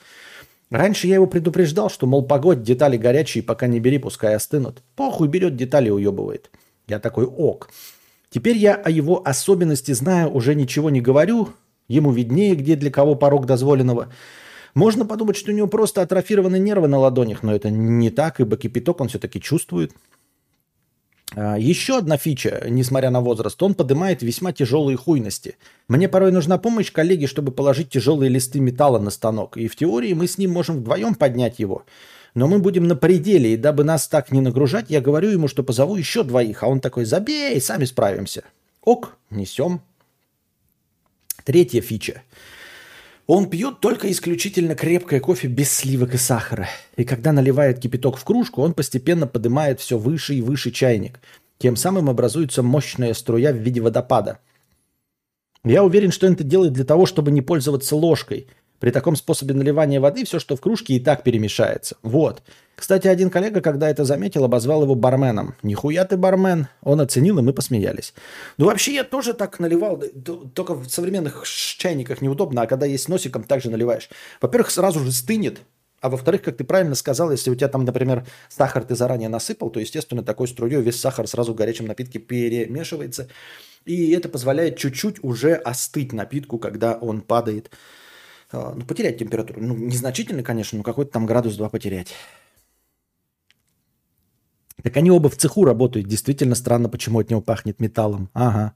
[0.73, 4.83] Раньше я его предупреждал, что, мол, погодь, детали горячие, пока не бери, пускай остынут.
[4.97, 6.51] Похуй, берет детали уебывает.
[6.89, 7.69] Я такой, ок.
[8.31, 11.51] Теперь я о его особенности знаю, уже ничего не говорю.
[11.89, 14.11] Ему виднее, где для кого порог дозволенного.
[14.73, 18.57] Можно подумать, что у него просто атрофированы нервы на ладонях, но это не так, ибо
[18.57, 19.93] кипяток он все-таки чувствует.
[21.35, 25.57] А, Еще одна фича, несмотря на возраст, он поднимает весьма тяжелые хуйности.
[25.89, 29.57] Мне порой нужна помощь коллеги, чтобы положить тяжелые листы металла на станок.
[29.57, 31.85] И в теории мы с ним можем вдвоем поднять его.
[32.35, 35.63] Но мы будем на пределе, и дабы нас так не нагружать, я говорю ему, что
[35.63, 36.63] позову еще двоих.
[36.63, 38.45] А он такой, забей, сами справимся.
[38.83, 39.83] Ок, несем.
[41.45, 42.23] Третья фича.
[43.27, 46.69] Он пьет только исключительно крепкое кофе без сливок и сахара.
[46.97, 51.21] И когда наливает кипяток в кружку, он постепенно поднимает все выше и выше чайник.
[51.59, 54.41] Тем самым образуется мощная струя в виде водопада.
[55.65, 58.49] Я уверен, что он это делает для того, чтобы не пользоваться ложкой.
[58.81, 61.97] При таком способе наливания воды все, что в кружке, и так перемешается.
[62.03, 62.43] Вот.
[62.83, 65.55] Кстати, один коллега, когда это заметил, обозвал его барменом.
[65.63, 66.67] Нихуя ты бармен.
[66.83, 68.13] Он оценил, и мы посмеялись.
[68.59, 70.03] Ну, вообще, я тоже так наливал.
[70.53, 74.11] Только в современных чайниках неудобно, а когда есть носиком, также наливаешь.
[74.41, 75.61] Во-первых, сразу же стынет.
[76.01, 79.71] А во-вторых, как ты правильно сказал, если у тебя там, например, сахар ты заранее насыпал,
[79.71, 83.29] то, естественно, такой струей весь сахар сразу в горячем напитке перемешивается.
[83.85, 87.71] И это позволяет чуть-чуть уже остыть напитку, когда он падает
[88.51, 89.61] а, ну, потерять температуру.
[89.61, 92.09] Ну, незначительно, конечно, но какой-то там градус-два потерять.
[94.83, 96.07] Так они оба в цеху работают.
[96.07, 98.31] Действительно странно, почему от него пахнет металлом.
[98.35, 98.75] Ага.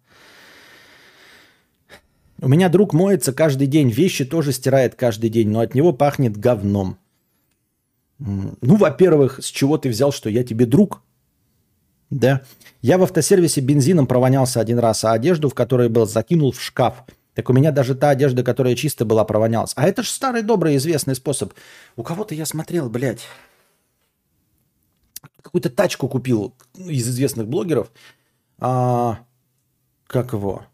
[2.40, 6.36] У меня друг моется каждый день, вещи тоже стирает каждый день, но от него пахнет
[6.36, 6.98] говном.
[8.18, 11.02] Ну, во-первых, с чего ты взял, что я тебе друг?
[12.10, 12.42] Да.
[12.82, 17.04] Я в автосервисе бензином провонялся один раз, а одежду, в которой был, закинул в шкаф.
[17.34, 19.72] Так у меня даже та одежда, которая чисто была, провонялась.
[19.76, 21.52] А это же старый добрый известный способ.
[21.96, 23.26] У кого-то я смотрел, блядь,
[25.46, 27.90] какую-то тачку купил из известных блогеров.
[28.58, 29.20] А,
[30.06, 30.64] как его?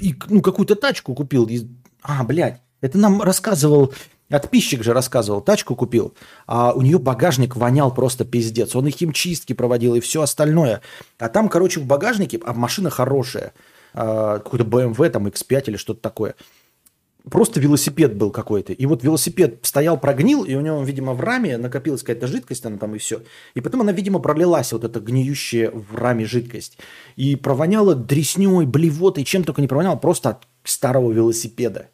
[0.00, 1.46] И, ну, какую-то тачку купил.
[1.46, 1.64] Из...
[2.02, 3.92] А, блядь, это нам рассказывал
[4.28, 6.14] Подписчик же рассказывал, тачку купил,
[6.46, 8.76] а у нее багажник вонял просто пиздец.
[8.76, 10.82] Он и химчистки проводил, и все остальное.
[11.18, 13.54] А там, короче, в багажнике, а машина хорошая–
[13.94, 16.34] а, какой-то BMW, там X5 или что-то такое.
[17.30, 18.72] Просто велосипед был какой-то.
[18.72, 22.78] И вот велосипед стоял, прогнил, и у него, видимо, в раме накопилась какая-то жидкость, она
[22.78, 23.22] там и все.
[23.54, 26.78] И потом она, видимо, пролилась, вот эта гниющая в раме жидкость.
[27.16, 31.88] И провоняла дресней, блевотой, чем только не провоняла, просто от старого велосипеда.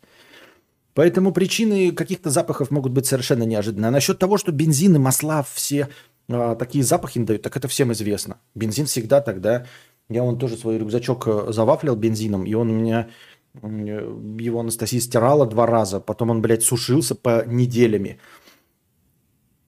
[0.94, 3.88] Поэтому причины каких-то запахов могут быть совершенно неожиданные.
[3.88, 5.88] А насчет того, что бензин и масла все
[6.29, 8.38] а, такие запахи дают, так это всем известно.
[8.55, 9.66] Бензин всегда тогда
[10.09, 13.09] я вон тоже свой рюкзачок э, завафлил бензином, и он у меня,
[13.62, 18.18] его Анастасия стирала два раза, потом он, блядь, сушился по неделями.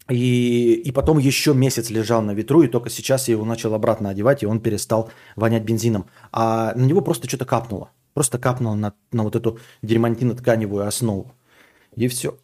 [0.09, 4.11] И, и потом еще месяц лежал на ветру, и только сейчас я его начал обратно
[4.11, 6.07] одевать, и он перестал вонять бензином.
[6.33, 7.91] А на него просто что-то капнуло.
[8.15, 11.33] Просто капнуло на, на вот эту дерьмантино-тканевую основу.
[11.97, 12.39] И все.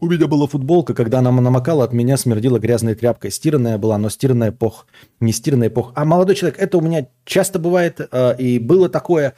[0.00, 3.30] У меня была футболка, когда она намокала, от меня смердила грязной тряпкой.
[3.30, 4.86] Стиранная была, но стиранная пох.
[5.20, 5.92] Не стиранная пох.
[5.94, 9.34] А молодой человек, это у меня часто бывает, э, и было такое.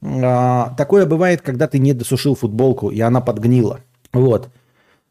[0.00, 3.80] Э, такое бывает, когда ты не досушил футболку, и она подгнила.
[4.12, 4.48] Вот.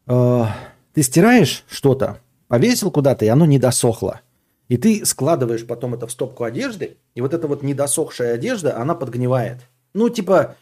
[0.06, 0.44] Э,
[0.92, 4.20] ты стираешь что-то, повесил куда-то, и оно не досохло.
[4.68, 8.94] И ты складываешь потом это в стопку одежды, и вот эта вот недосохшая одежда, она
[8.94, 9.58] подгнивает.
[9.92, 10.56] Ну, типа,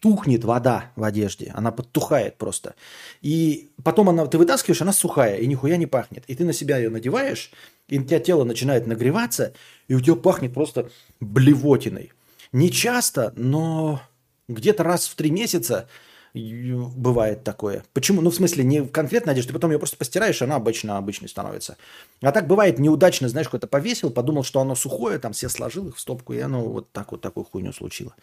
[0.00, 2.74] тухнет вода в одежде, она подтухает просто.
[3.20, 6.24] И потом она, ты вытаскиваешь, она сухая и нихуя не пахнет.
[6.26, 7.52] И ты на себя ее надеваешь,
[7.88, 9.52] и у тебя тело начинает нагреваться,
[9.88, 12.12] и у тебя пахнет просто блевотиной.
[12.52, 14.00] Не часто, но
[14.48, 15.86] где-то раз в три месяца
[16.32, 17.84] бывает такое.
[17.92, 18.20] Почему?
[18.20, 21.28] Ну, в смысле, не в конкретной одежде, ты потом ее просто постираешь, она обычно обычной
[21.28, 21.76] становится.
[22.20, 25.96] А так бывает неудачно, знаешь, какой-то повесил, подумал, что оно сухое, там все сложил их
[25.96, 28.14] в стопку, и оно вот так вот такую хуйню случило.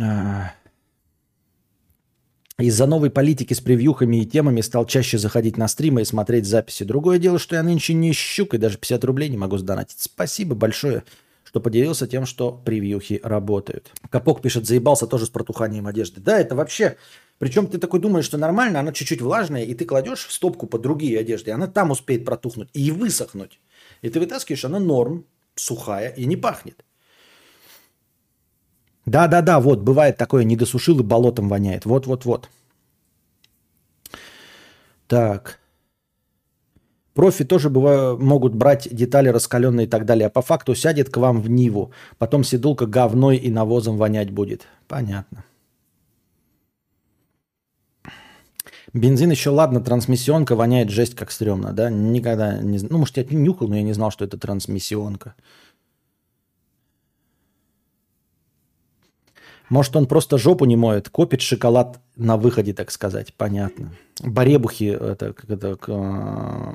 [0.00, 0.52] А.
[2.58, 6.84] Из-за новой политики с превьюхами и темами стал чаще заходить на стримы и смотреть записи.
[6.84, 9.98] Другое дело, что я нынче не щук и даже 50 рублей не могу сдонатить.
[9.98, 11.02] Спасибо большое,
[11.42, 13.90] что поделился тем, что превьюхи работают.
[14.08, 16.20] Капок пишет, заебался тоже с протуханием одежды.
[16.20, 16.96] Да, это вообще...
[17.38, 20.82] Причем ты такой думаешь, что нормально, она чуть-чуть влажная, и ты кладешь в стопку под
[20.82, 23.58] другие одежды, она там успеет протухнуть и высохнуть.
[24.02, 25.26] И ты вытаскиваешь, она норм,
[25.56, 26.84] сухая и не пахнет.
[29.06, 31.84] Да-да-да, вот, бывает такое, не досушил и болотом воняет.
[31.84, 32.48] Вот-вот-вот.
[35.06, 35.60] Так.
[37.12, 41.16] Профи тоже бывают, могут брать детали раскаленные и так далее, а по факту сядет к
[41.16, 44.66] вам в Ниву, потом седулка говной и навозом вонять будет.
[44.88, 45.44] Понятно.
[48.92, 51.90] Бензин еще ладно, трансмиссионка воняет жесть как стрёмно, да?
[51.90, 52.78] Никогда не...
[52.78, 55.34] Ну, может, я нюхал, но я не знал, что это трансмиссионка.
[59.74, 63.34] Может, он просто жопу не моет, копит шоколад на выходе, так сказать.
[63.34, 63.90] Понятно.
[64.22, 66.72] Баребухи, это, как это, э,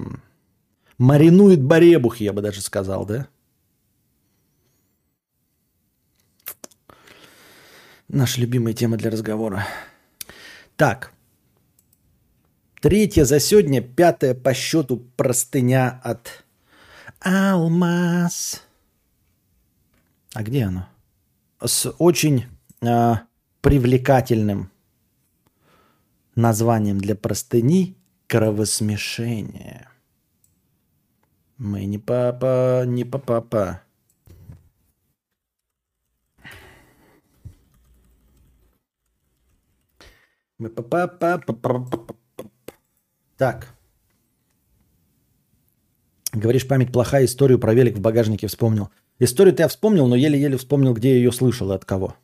[0.98, 3.30] маринует баребухи, я бы даже сказал, да?
[8.10, 9.66] Наша любимая тема для разговора.
[10.76, 11.14] Так.
[12.82, 16.44] Третья за сегодня, пятая по счету простыня от
[17.22, 18.62] Алмаз.
[20.34, 20.90] А где оно?
[21.64, 23.14] С очень э,
[23.62, 24.72] привлекательным
[26.36, 29.90] названием для простыни кровосмешение.
[31.58, 33.82] Мы не папа, не папа.
[40.58, 41.42] Мы папа,
[43.38, 43.74] Так.
[46.34, 48.90] Говоришь, память плохая, историю про велик в багажнике вспомнил.
[49.20, 52.16] Историю-то я вспомнил, но еле-еле вспомнил, где я ее слышал и от кого.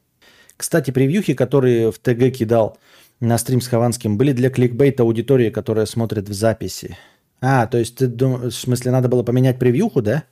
[0.57, 2.77] Кстати, превьюхи, которые в ТГ кидал
[3.19, 6.97] на стрим с Хованским, были для кликбейта аудитории, которая смотрит в записи.
[7.41, 10.23] А, то есть ты думаешь, в смысле, надо было поменять превьюху, да?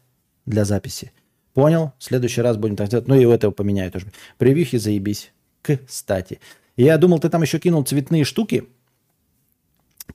[0.45, 1.11] Для записи.
[1.53, 1.93] Понял.
[1.99, 3.07] В следующий раз будем так делать.
[3.07, 4.07] Ну и этого поменяю тоже.
[4.37, 5.31] Превьюхи заебись.
[5.61, 6.39] Кстати.
[6.75, 8.67] Я думал, ты там еще кинул цветные штуки.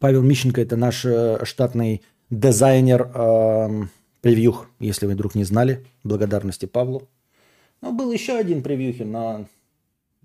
[0.01, 3.83] Павел Мищенко– это наш э, штатный дизайнер э,
[4.21, 5.87] превьюх, если вы вдруг не знали.
[6.03, 7.09] Благодарности Павлу.
[7.81, 9.47] Ну, был еще один превьюхин, но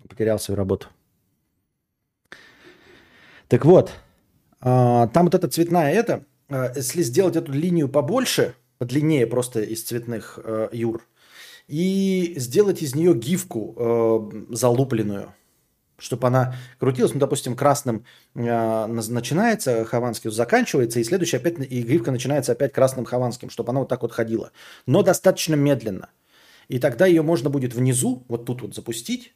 [0.07, 0.87] потерял свою работу.
[3.47, 3.91] Так вот,
[4.61, 9.83] э, там вот эта цветная это, э, если сделать эту линию побольше, подлиннее просто из
[9.83, 11.05] цветных э, юр,
[11.67, 15.33] и сделать из нее гифку залупленную–
[16.03, 22.51] чтобы она крутилась, ну, допустим, красным начинается хованский, заканчивается, и следующий опять, и гривка начинается
[22.51, 24.51] опять красным хованским, чтобы она вот так вот ходила.
[24.85, 26.09] Но достаточно медленно.
[26.67, 29.33] И тогда ее можно будет внизу, вот тут вот запустить,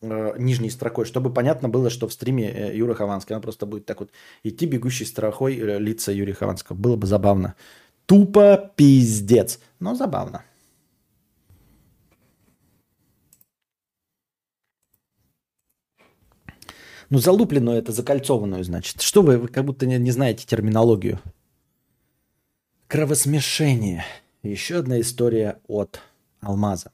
[0.00, 3.86] э, нижней строкой, чтобы понятно было, что в стриме э, Юра Хованский, она просто будет
[3.86, 4.10] так вот
[4.42, 6.76] идти бегущей строкой э, лица Юрия Хованского.
[6.76, 7.54] Было бы забавно.
[8.06, 10.42] Тупо пиздец, но забавно.
[17.10, 19.00] Ну, залупленную это закольцованную, значит.
[19.00, 21.20] Что вы, вы как будто не, не знаете терминологию.
[22.86, 24.04] Кровосмешение.
[24.42, 26.00] Еще одна история от
[26.40, 26.92] Алмаза.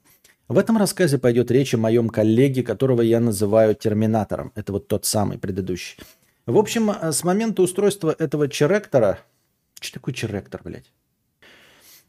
[0.48, 4.52] В этом рассказе пойдет речь о моем коллеге, которого я называю терминатором.
[4.54, 5.98] Это вот тот самый предыдущий.
[6.46, 9.20] В общем, э, с момента устройства этого черектора...
[9.80, 10.92] Что такое черектор, блядь?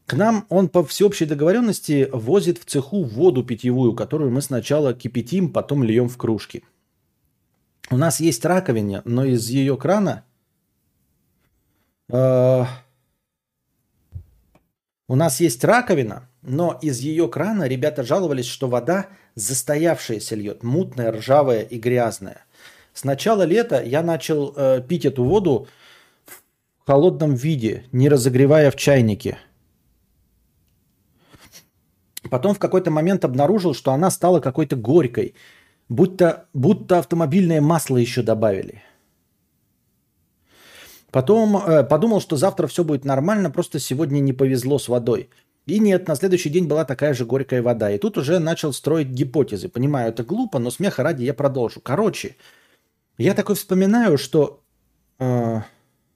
[0.06, 5.52] К нам он по всеобщей договоренности возит в цеху воду питьевую, которую мы сначала кипятим,
[5.52, 6.64] потом льем в кружки–
[7.90, 10.24] у нас есть раковина, но из ее крана
[12.08, 12.64] э,
[15.08, 21.12] у нас есть раковина, но из ее крана ребята жаловались, что вода застоявшаяся льет, мутная,
[21.12, 22.44] ржавая и грязная.
[22.92, 25.68] С начала лета я начал э, пить эту воду
[26.26, 29.38] в холодном виде, не разогревая в чайнике.
[32.30, 35.34] Потом в какой-то момент обнаружил, что она стала какой-то горькой
[35.88, 38.82] будто, будто автомобильное масло еще добавили.
[41.16, 45.30] Потом э, подумал, что завтра все будет нормально, просто сегодня не повезло с водой.
[45.64, 47.90] И нет, на следующий день была такая же горькая вода.
[47.90, 49.70] И тут уже начал строить гипотезы.
[49.70, 51.80] Понимаю, это глупо, но смеха ради я продолжу.
[51.80, 52.36] Короче,
[53.16, 54.60] я такой вспоминаю, что...
[55.18, 55.62] Э,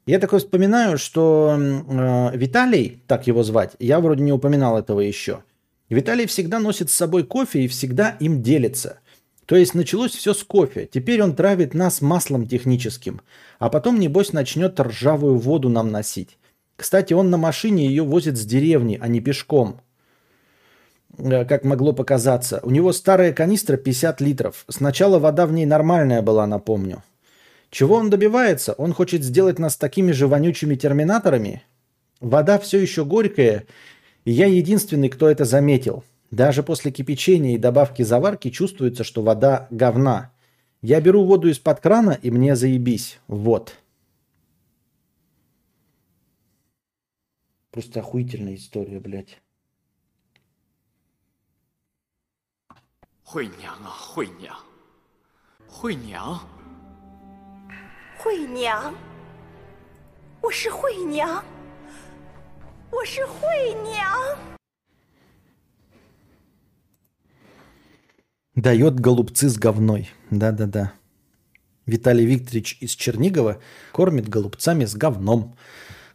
[0.05, 5.43] я такой вспоминаю, что э, Виталий, так его звать, я вроде не упоминал этого еще.
[5.89, 8.99] Виталий всегда носит с собой кофе и всегда им делится–
[9.51, 10.89] то есть началось все с кофе.
[10.89, 13.21] Теперь он травит нас маслом техническим.
[13.59, 16.39] А потом, небось, начнет ржавую воду нам носить.
[16.77, 19.81] Кстати, он на машине ее возит с деревни, а не пешком.
[21.19, 22.61] Э, как могло показаться.
[22.63, 24.65] У него старая канистра 50 литров.
[24.69, 27.03] Сначала вода в ней нормальная была, напомню.
[27.71, 28.75] Чего он добивается?
[28.75, 31.65] Он хочет сделать нас такими же вонючими терминаторами?
[32.21, 33.65] Вода все еще горькая,
[34.25, 36.05] и я единственный, кто это заметил.
[36.32, 40.34] Даже после кипячения и добавки заварки чувствуется, что вода говна.
[40.82, 43.20] Я беру воду из-под крана, и мне заебись.
[43.28, 43.76] Вот.
[47.72, 49.42] Просто охуительная история, блядь.
[53.24, 54.56] 惠娘啊，惠娘，
[55.68, 56.40] 惠娘，
[58.20, 58.94] 惠娘，
[60.44, 61.44] 我是惠娘，
[62.92, 64.38] 我是惠娘。
[68.57, 70.11] Дает голубцы с говной.
[70.31, 70.93] Да-да-да.
[71.87, 73.59] Виталий Викторович из Чернигова
[73.93, 75.57] кормит голубцами с говном.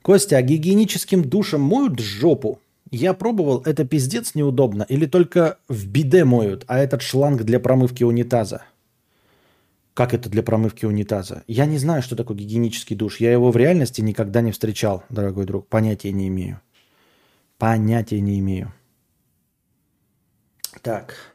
[0.01, 2.59] Костя, а гигиеническим душем моют жопу?
[2.91, 4.85] Я пробовал, это пиздец неудобно.
[4.87, 8.63] Или только в биде моют, а этот шланг для промывки унитаза.
[9.93, 11.43] Как это для промывки унитаза?
[11.47, 13.21] Я не знаю, что такое гигиенический душ.
[13.21, 15.67] Я его в реальности никогда не встречал, дорогой друг.
[15.67, 16.61] Понятия не имею.
[17.57, 18.73] Понятия не имею.
[20.81, 21.34] Так.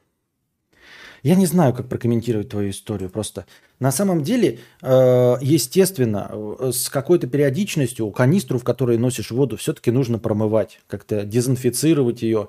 [1.23, 3.11] Я не знаю, как прокомментировать твою историю.
[3.11, 3.47] Просто
[3.79, 9.91] на самом деле, э, естественно, э, с какой-то периодичностью канистру, в которой носишь воду, все-таки
[9.91, 12.49] нужно промывать, как-то дезинфицировать ее,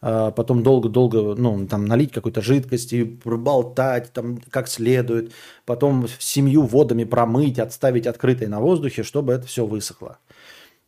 [0.00, 5.32] э, потом долго-долго, ну, там, налить какой-то жидкости, проболтать там как следует,
[5.66, 10.18] потом семью водами промыть, отставить открытой на воздухе, чтобы это все высохло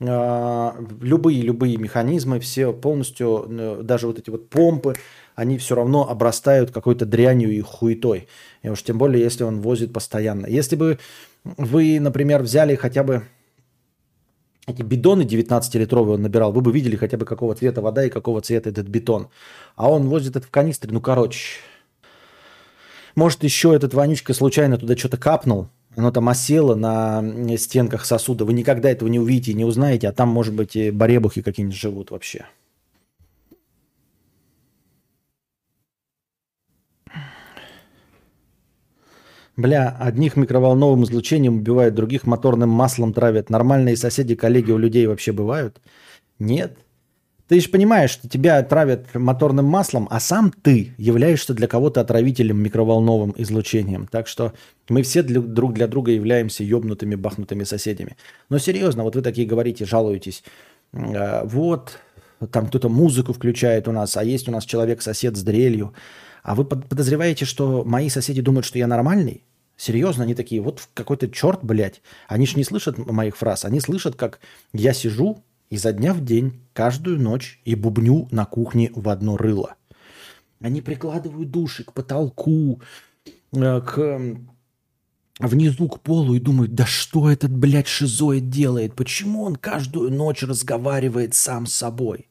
[0.00, 4.94] любые любые механизмы все полностью даже вот эти вот помпы
[5.38, 8.26] они все равно обрастают какой-то дрянью и хуетой.
[8.62, 10.46] И уж тем более, если он возит постоянно.
[10.46, 10.98] Если бы
[11.44, 13.22] вы, например, взяли хотя бы
[14.66, 18.40] эти бидоны 19-литровые он набирал, вы бы видели хотя бы какого цвета вода и какого
[18.40, 19.28] цвета этот бетон.
[19.76, 21.60] А он возит это в канистре, ну короче.
[23.14, 27.22] Может еще этот вонючка случайно туда что-то капнул, оно там осело на
[27.56, 28.44] стенках сосуда.
[28.44, 32.10] Вы никогда этого не увидите, не узнаете, а там, может быть, и баребухи какие-нибудь живут
[32.10, 32.46] вообще.
[39.58, 43.50] Бля, одних микроволновым излучением убивают, других моторным маслом травят.
[43.50, 45.80] Нормальные соседи, коллеги у людей вообще бывают?
[46.38, 46.78] Нет.
[47.48, 52.62] Ты же понимаешь, что тебя травят моторным маслом, а сам ты являешься для кого-то отравителем
[52.62, 54.06] микроволновым излучением.
[54.06, 54.52] Так что
[54.88, 58.16] мы все для, друг для друга являемся ёбнутыми, бахнутыми соседями.
[58.50, 60.44] Но серьезно, вот вы такие говорите, жалуетесь.
[60.92, 61.98] Э, вот,
[62.52, 65.94] там кто-то музыку включает у нас, а есть у нас человек-сосед с дрелью.
[66.44, 69.42] А вы подозреваете, что мои соседи думают, что я нормальный?
[69.78, 72.02] Серьезно, они такие, вот какой-то черт, блядь.
[72.26, 73.64] Они ж не слышат моих фраз.
[73.64, 74.40] Они слышат, как
[74.72, 79.76] я сижу изо дня в день, каждую ночь и бубню на кухне в одно рыло.
[80.60, 82.82] Они прикладывают души к потолку,
[83.52, 84.20] э, к
[85.38, 88.96] внизу к полу и думают, да что этот, блядь, шизоид делает?
[88.96, 92.28] Почему он каждую ночь разговаривает сам с собой?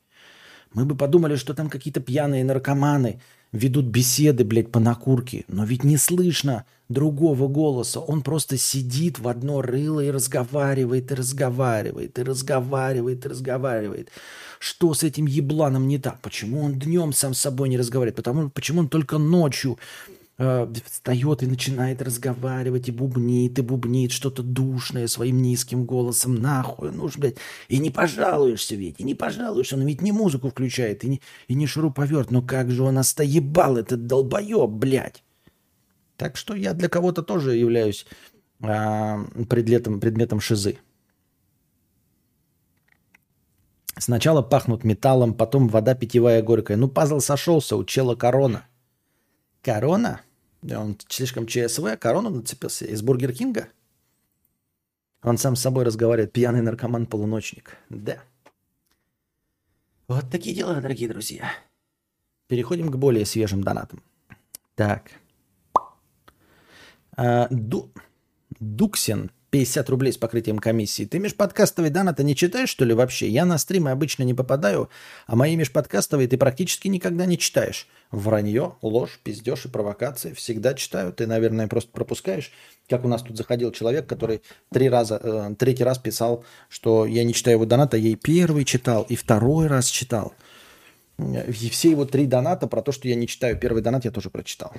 [0.73, 3.21] Мы бы подумали, что там какие-то пьяные наркоманы
[3.51, 5.45] ведут беседы, блядь, по накурке.
[5.47, 7.99] Но ведь не слышно другого голоса.
[7.99, 14.09] Он просто сидит в одно рыло и разговаривает, и разговаривает, и разговаривает, и разговаривает.
[14.59, 16.19] Что с этим ебланом не так?
[16.21, 18.15] Почему он днем сам с собой не разговаривает?
[18.15, 19.77] Потому, почему он только ночью
[20.37, 26.35] э, встает и начинает разговаривать, и бубнит, и бубнит что-то душное своим низким голосом.
[26.35, 27.37] Нахуй, ну ж, блядь.
[27.67, 29.75] И не пожалуешься ведь, и не пожалуешься.
[29.75, 32.31] Он ведь не музыку включает, и не, и не шуруповерт.
[32.31, 35.23] Но как же он остоебал, этот долбоеб, блядь.
[36.17, 38.05] Так что я для кого-то тоже являюсь
[38.61, 40.79] а, предметом, предметом шизы.
[43.99, 46.77] Сначала пахнут металлом, потом вода питьевая горькая.
[46.77, 48.65] Ну, пазл сошелся, у чела корона.
[49.61, 50.21] Корона?
[50.63, 53.69] Он слишком ЧСВ, корону нацепился из Burger King а?
[55.21, 57.77] Он сам с собой разговаривает, пьяный наркоман-полуночник.
[57.89, 58.19] Да.
[60.07, 61.51] Вот такие дела, дорогие друзья.
[62.47, 64.01] Переходим к более свежим донатам.
[64.75, 65.11] Так.
[67.15, 67.91] А, Ду...
[68.59, 71.05] Дуксин, 50 рублей с покрытием комиссии.
[71.05, 73.27] Ты межподкастовый донаты не читаешь, что ли, вообще?
[73.27, 74.87] Я на стримы обычно не попадаю,
[75.25, 77.87] а мои межподкастовые ты практически никогда не читаешь.
[78.11, 81.11] Вранье, ложь, пиздеж и провокации всегда читаю.
[81.11, 82.51] Ты, наверное, просто пропускаешь.
[82.87, 87.23] Как у нас тут заходил человек, который три раза, э, третий раз писал, что я
[87.23, 90.33] не читаю его доната, я и первый читал, и второй раз читал.
[91.17, 94.29] И все его три доната про то, что я не читаю первый донат, я тоже
[94.29, 94.71] прочитал.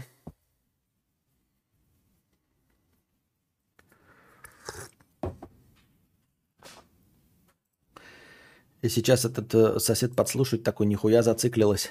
[8.82, 11.90] И сейчас этот э, сосед подслушает такой, нихуя зациклилась.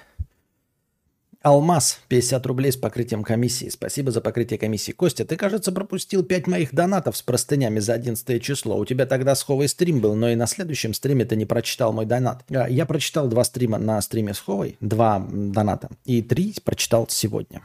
[1.44, 3.70] Алмаз, 50 рублей с покрытием комиссии.
[3.70, 4.92] Спасибо за покрытие комиссии.
[4.92, 8.78] Костя, ты, кажется, пропустил 5 моих донатов с простынями за 11 число.
[8.78, 12.06] У тебя тогда сховый стрим был, но и на следующем стриме ты не прочитал мой
[12.06, 12.44] донат.
[12.50, 17.62] А, я прочитал два стрима на стриме с Ховой, два доната, и три прочитал сегодня.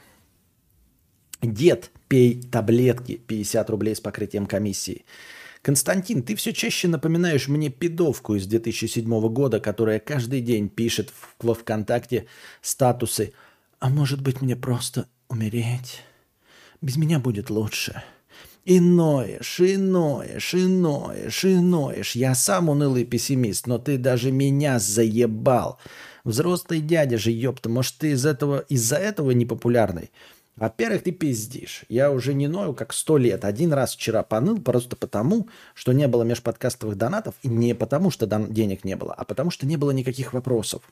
[1.40, 5.04] Дед, пей таблетки, 50 рублей с покрытием комиссии.
[5.62, 11.54] Константин, ты все чаще напоминаешь мне пидовку из 2007 года, которая каждый день пишет во
[11.54, 12.26] ВКонтакте
[12.60, 13.32] статусы
[13.78, 16.02] «А может быть мне просто умереть?
[16.80, 18.02] Без меня будет лучше».
[18.64, 22.14] И ноешь, и ноешь, и ноешь, и ноешь.
[22.14, 25.80] Я сам унылый пессимист, но ты даже меня заебал.
[26.22, 30.10] Взрослый дядя же, ёпта, может, ты из этого, из-за этого непопулярный?
[30.56, 31.84] Во-первых, ты пиздишь.
[31.88, 33.44] Я уже не ною, как сто лет.
[33.44, 37.34] Один раз вчера поныл просто потому, что не было межподкастовых донатов.
[37.42, 40.82] И не потому, что денег не было, а потому, что не было никаких вопросов.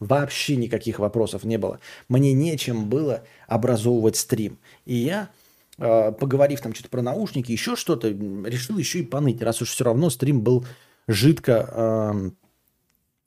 [0.00, 1.80] Вообще никаких вопросов не было.
[2.08, 4.58] Мне нечем было образовывать стрим.
[4.84, 5.30] И я,
[5.78, 9.84] э, поговорив там что-то про наушники, еще что-то, решил еще и поныть, раз уж все
[9.84, 10.66] равно стрим был
[11.08, 12.30] жидко э,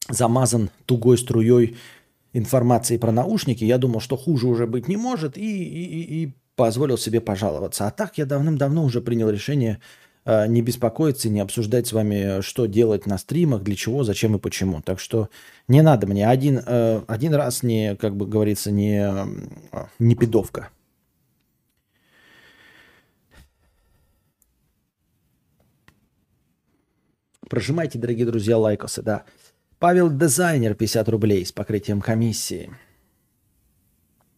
[0.10, 1.78] замазан тугой струей
[2.34, 6.98] информации про наушники, я думал, что хуже уже быть не может, и, и, и позволил
[6.98, 7.88] себе пожаловаться.
[7.88, 9.80] А так я давным-давно уже принял решение
[10.26, 14.40] э, не беспокоиться, не обсуждать с вами, что делать на стримах, для чего, зачем и
[14.40, 14.82] почему.
[14.82, 15.30] Так что
[15.68, 20.70] не надо мне один, э, один раз не, как бы говорится, не, э, не пидовка.
[27.50, 29.24] Прожимайте, дорогие друзья, лайкосы, да.
[29.80, 32.70] Павел Дизайнер 50 рублей с покрытием комиссии.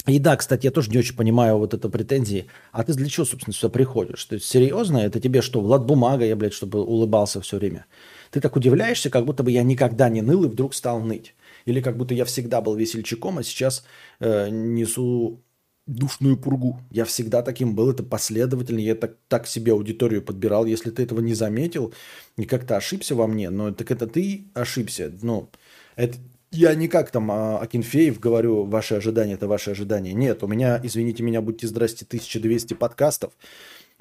[0.06, 2.46] И да, кстати, я тоже не очень понимаю вот эту претензии.
[2.72, 4.24] А ты для чего, собственно, сюда приходишь?
[4.26, 5.00] То есть серьезно?
[5.00, 7.88] Это тебе что, Влад Бумага, я, блядь, чтобы улыбался все время?
[8.30, 11.34] Ты так удивляешься, как будто бы я никогда не ныл и вдруг стал ныть.
[11.66, 13.84] Или как будто я всегда был весельчаком, а сейчас
[14.20, 15.42] э, несу
[15.88, 16.80] душную пургу.
[16.92, 18.80] Я всегда таким был, это последовательно.
[18.80, 20.66] Я так, так себе аудиторию подбирал.
[20.66, 21.94] Если ты этого не заметил
[22.38, 25.12] и как-то ошибся во мне, но так это ты ошибся.
[25.22, 25.50] Ну,
[25.96, 26.18] это,
[26.52, 30.14] я не как там а, Акинфеев говорю, ваши ожидания– это ваши ожидания.
[30.14, 33.34] Нет, у меня, извините меня, будьте здрасте, 1200 подкастов,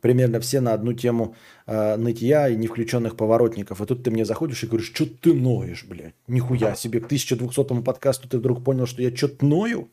[0.01, 3.81] примерно все на одну тему э, нытья и не включенных поворотников.
[3.81, 6.15] И тут ты мне заходишь и говоришь, что ты ноешь, блядь?
[6.27, 9.89] Нихуя себе, к 1200 подкасту ты вдруг понял, что я что-то ною?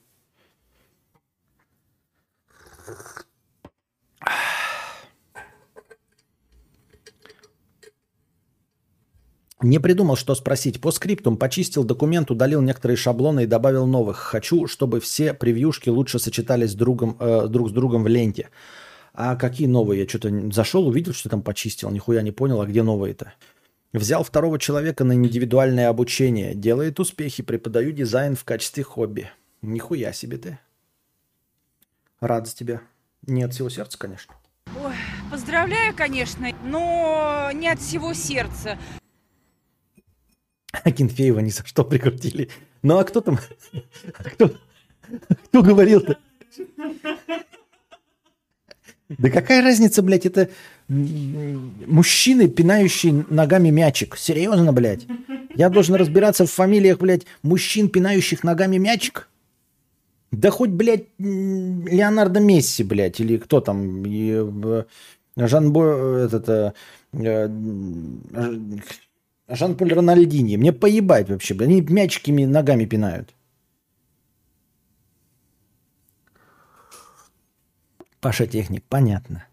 [9.61, 10.79] Не придумал, что спросить.
[10.79, 14.17] По скриптум почистил документ, удалил некоторые шаблоны и добавил новых.
[14.17, 18.49] Хочу, чтобы все превьюшки лучше сочетались другом, э, друг с другом в ленте.
[19.13, 20.01] А какие новые?
[20.01, 23.33] Я что-то зашел, увидел, что там почистил, нихуя не понял, а где новые-то?
[23.93, 26.53] Взял второго человека на индивидуальное обучение.
[26.53, 29.31] Делает успехи, преподаю дизайн в качестве хобби.
[29.63, 30.59] Нихуя себе ты.
[32.19, 32.81] Рад за тебя.
[33.25, 34.35] Не от всего сердца, конечно.
[34.83, 34.93] Ой,
[35.31, 38.77] поздравляю, конечно, но не от всего сердца.
[40.71, 42.49] Акинфеева ни за что прикрутили.
[42.83, 43.39] Ну а кто там?
[44.13, 44.53] Кто,
[45.45, 46.17] кто говорил-то?
[49.09, 50.49] Да какая разница, блядь, это
[50.89, 54.17] мужчины, пинающие ногами мячик.
[54.17, 55.05] Серьезно, блядь?
[55.55, 59.29] Я должен разбираться в фамилиях, блядь, мужчин, пинающих ногами мячик?
[60.31, 64.83] Да хоть, блядь, Леонардо Месси, блядь, или кто там, и,
[65.37, 66.73] Жан Бо, этот, э,
[67.13, 67.49] э
[69.47, 70.57] Жан-Поль Рональдини.
[70.57, 71.55] Мне поебать вообще.
[71.59, 73.33] Они мячиками ногами пинают.
[78.19, 79.45] Паша Техник, понятно.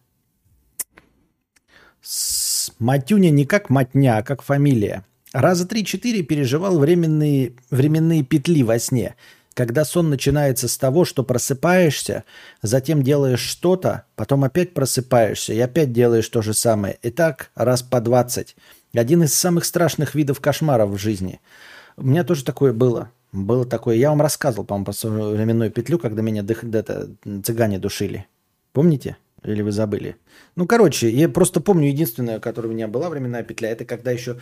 [2.00, 5.04] С Матюня не как матня, а как фамилия.
[5.32, 9.14] Раза три-четыре переживал временные, временные петли во сне.
[9.54, 12.24] Когда сон начинается с того, что просыпаешься,
[12.62, 16.98] затем делаешь что-то, потом опять просыпаешься и опять делаешь то же самое.
[17.02, 18.56] И так раз по двадцать.
[18.94, 21.40] Один из самых страшных видов кошмаров в жизни.
[21.96, 23.10] У меня тоже такое было.
[23.32, 23.96] Было такое.
[23.96, 27.10] Я вам рассказывал, по-моему, про временную петлю, когда меня дых, это,
[27.42, 28.26] цыгане душили.
[28.72, 29.16] Помните?
[29.42, 30.16] Или вы забыли?
[30.56, 34.40] Ну, короче, я просто помню единственное, которое у меня была временная петля, это когда еще...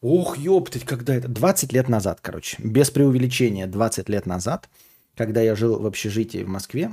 [0.00, 1.28] Ох, ёптать, когда это?
[1.28, 2.56] 20 лет назад, короче.
[2.60, 4.68] Без преувеличения, 20 лет назад,
[5.16, 6.90] когда я жил в общежитии в Москве.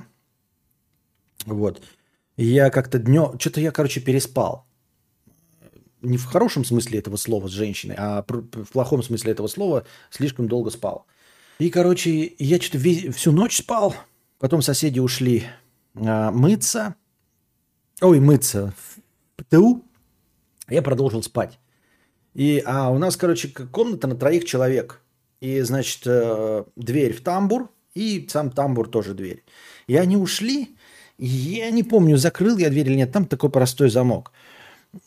[1.45, 1.81] Вот.
[2.37, 3.39] Я как-то днем...
[3.39, 4.65] Что-то я, короче, переспал
[6.01, 10.47] не в хорошем смысле этого слова с женщиной, а в плохом смысле этого слова слишком
[10.47, 11.05] долго спал.
[11.59, 12.79] И, короче, я что-то
[13.11, 13.95] всю ночь спал,
[14.37, 15.43] потом соседи ушли
[15.95, 16.95] а, мыться,
[18.01, 19.83] ой, мыться в ПТУ,
[20.69, 21.59] я продолжил спать.
[22.33, 25.01] И, а у нас, короче, комната на троих человек.
[25.41, 29.43] И, значит, э, дверь в тамбур, и сам тамбур тоже дверь.
[29.87, 30.77] И они ушли,
[31.17, 34.31] я не помню, закрыл я дверь или нет, там такой простой замок–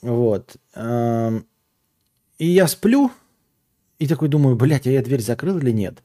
[0.00, 0.56] вот.
[0.76, 3.10] И я сплю,
[3.98, 6.02] и такой думаю, блядь, а я дверь закрыл или нет?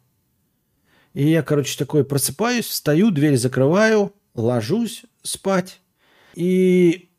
[1.14, 5.82] И я, короче, такой просыпаюсь, встаю, дверь закрываю, ложусь спать.
[6.36, 7.10] И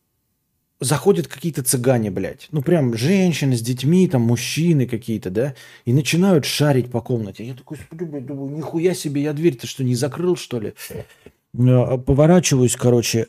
[0.81, 2.47] заходят какие-то цыгане, блядь.
[2.53, 5.55] Ну, прям женщины с детьми, там, мужчины какие-то, да,
[5.85, 7.45] и начинают шарить по комнате.
[7.45, 10.75] Я такой сплю, блядь, думаю, нихуя себе, я дверь-то что, не закрыл, что ли?
[10.91, 13.27] Э, поворачиваюсь, короче,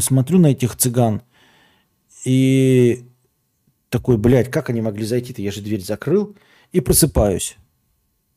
[0.00, 1.22] смотрю на этих цыган.
[2.24, 3.04] И
[3.88, 5.42] такой, блядь, как они могли зайти-то?
[5.42, 6.34] Я же дверь закрыл.
[6.72, 7.56] И просыпаюсь.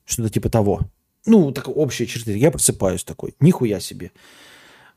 [0.05, 0.81] Что-то типа того.
[1.25, 2.37] Ну, так общие черты.
[2.37, 3.35] Я просыпаюсь такой.
[3.39, 4.11] Нихуя себе.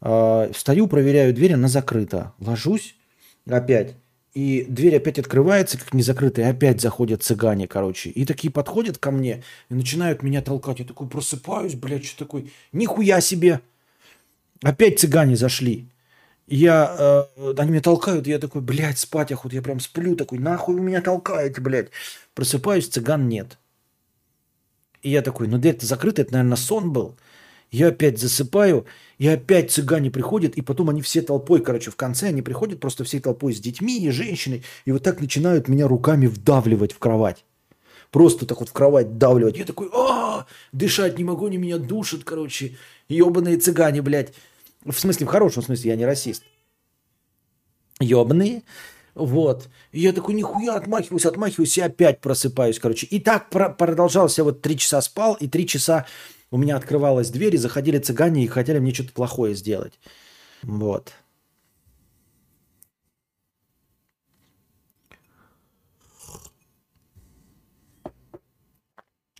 [0.01, 2.33] Э, встаю, проверяю дверь, она закрыта.
[2.39, 2.95] Ложусь
[3.47, 3.95] опять.
[4.35, 8.11] И дверь опять открывается, как незакрытая, и опять заходят цыгане, короче.
[8.11, 10.81] И такие подходят ко мне и начинают меня толкать.
[10.81, 13.61] Я такой просыпаюсь, блядь, что такой, нихуя себе.
[14.61, 15.87] Опять цыгане зашли.
[16.47, 20.75] Я, э, они меня толкают, я такой, блядь, спать охот, я прям сплю такой, нахуй
[20.75, 21.89] вы меня толкаете, блядь.
[22.35, 23.59] Просыпаюсь, цыган нет.
[25.03, 27.17] И я такой, ну дверь-то закрыта, это, наверное, сон был.
[27.71, 28.87] Я опять засыпаю,
[29.19, 33.05] и опять цыгане приходят, и потом они все толпой, короче, в конце они приходят просто
[33.05, 37.45] всей толпой с детьми и женщиной, и вот так начинают меня руками вдавливать в кровать.
[38.11, 39.57] Просто так вот в кровать вдавливать.
[39.57, 42.77] Я такой, а, дышать не могу, они меня душат, короче.
[43.09, 44.35] Ебаные цыгане, блядь.
[44.85, 46.43] В смысле, в хорошем смысле, я не расист.
[48.01, 48.63] Ебаные.
[49.15, 49.69] Вот.
[49.93, 53.07] И я такой, нихуя, отмахиваюсь, отмахиваюсь, и опять просыпаюсь, короче.
[53.07, 54.37] И так про- продолжалось.
[54.39, 56.07] Я вот три часа спал, и три часа
[56.51, 59.95] у меня открывалась дверь, и заходили цыгане и хотели мне что-то плохое сделать.
[60.63, 61.13] Вот.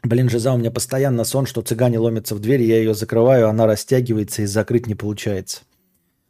[0.05, 3.67] Блин, Жиза, у меня постоянно сон, что цыгане ломятся в дверь, я ее закрываю, она
[3.67, 5.63] растягивается и закрыть не получается.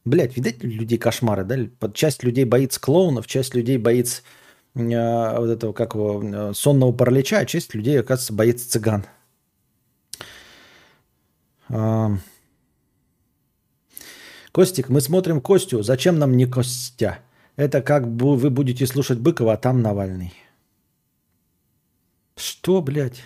[0.05, 1.91] Блять, видать, людей кошмары, да?
[1.93, 4.23] Часть людей боится клоунов, часть людей боится
[4.77, 9.07] э, вот этого, как его, э, сонного паралича, а часть людей, оказывается, боится цыган.
[11.69, 12.17] А...
[14.53, 17.19] Костик, мы смотрим Костю, зачем нам не Костя?
[17.57, 20.33] Это как бы вы будете слушать Быкова, а там Навальный.
[22.37, 23.21] Что, блядь?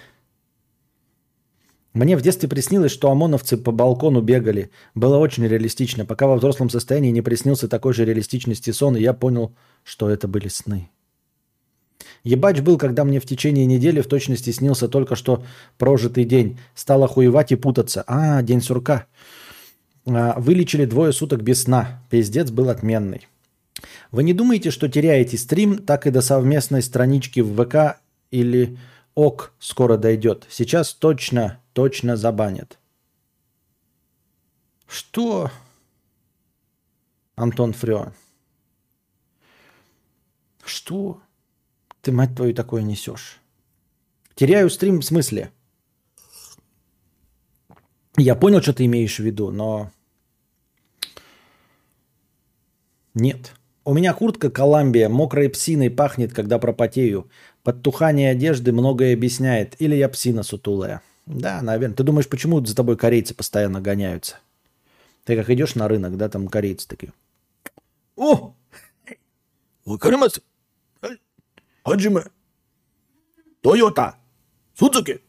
[1.99, 4.71] Мне в детстве приснилось, что ОМОНовцы по балкону бегали.
[4.95, 6.05] Было очень реалистично.
[6.05, 10.29] Пока во взрослом состоянии не приснился такой же реалистичности сон, и я понял, что это
[10.29, 10.91] были сны.
[12.23, 15.43] Ебач был, когда мне в течение недели в точности снился только что
[15.77, 16.61] прожитый день.
[16.77, 18.05] Стало охуевать и путаться.
[18.07, 19.07] А, день сурка.
[20.07, 22.05] А, вылечили двое суток без сна.
[22.11, 23.27] Пиздец был отменный.
[24.13, 27.99] Вы не думаете, что теряете стрим, так и до совместной странички в ВК
[28.31, 28.79] или
[29.19, 30.47] ок скоро дойдет?
[30.49, 32.79] Сейчас точно точно забанят.
[34.87, 35.51] Что?
[37.35, 38.13] Антон Фрё.
[40.65, 41.21] Что?
[42.01, 43.41] Ты, мать твою, такое несешь?
[44.37, 45.51] Теряю стрим в смысле?
[48.17, 49.91] Я понял, что ты имеешь в виду, но...
[53.15, 53.53] Нет.
[53.85, 57.31] У меня куртка Коламбия, мокрой псиной пахнет, когда пропотею.
[57.63, 59.81] Подтухание одежды многое объясняет.
[59.81, 61.03] Или я псина сутулая.
[61.27, 61.97] Да, наверное.
[61.97, 64.37] Ты думаешь, почему за тобой корейцы постоянно гоняются?
[65.25, 67.13] Ты как идешь на рынок, да, там корейцы такие.
[68.17, 68.55] О!
[69.85, 70.41] Вакаримас!
[71.85, 72.25] Хаджиме!
[73.61, 74.17] Тойота!
[74.75, 75.23] Судзуки!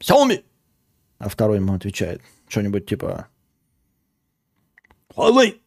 [0.00, 0.44] Xiaomi!
[1.18, 3.28] А второй ему отвечает что-нибудь типа
[5.16, 5.60] Huawei!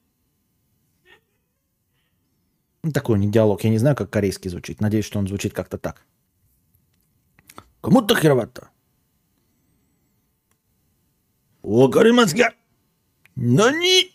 [2.88, 3.66] Ну, такой не диалог.
[3.66, 4.80] Я не знаю, как корейский звучит.
[4.80, 6.06] Надеюсь, что он звучит как-то так.
[7.82, 8.70] Кому-то херовато.
[11.64, 12.54] Вакаримасга!
[13.36, 14.12] Но не...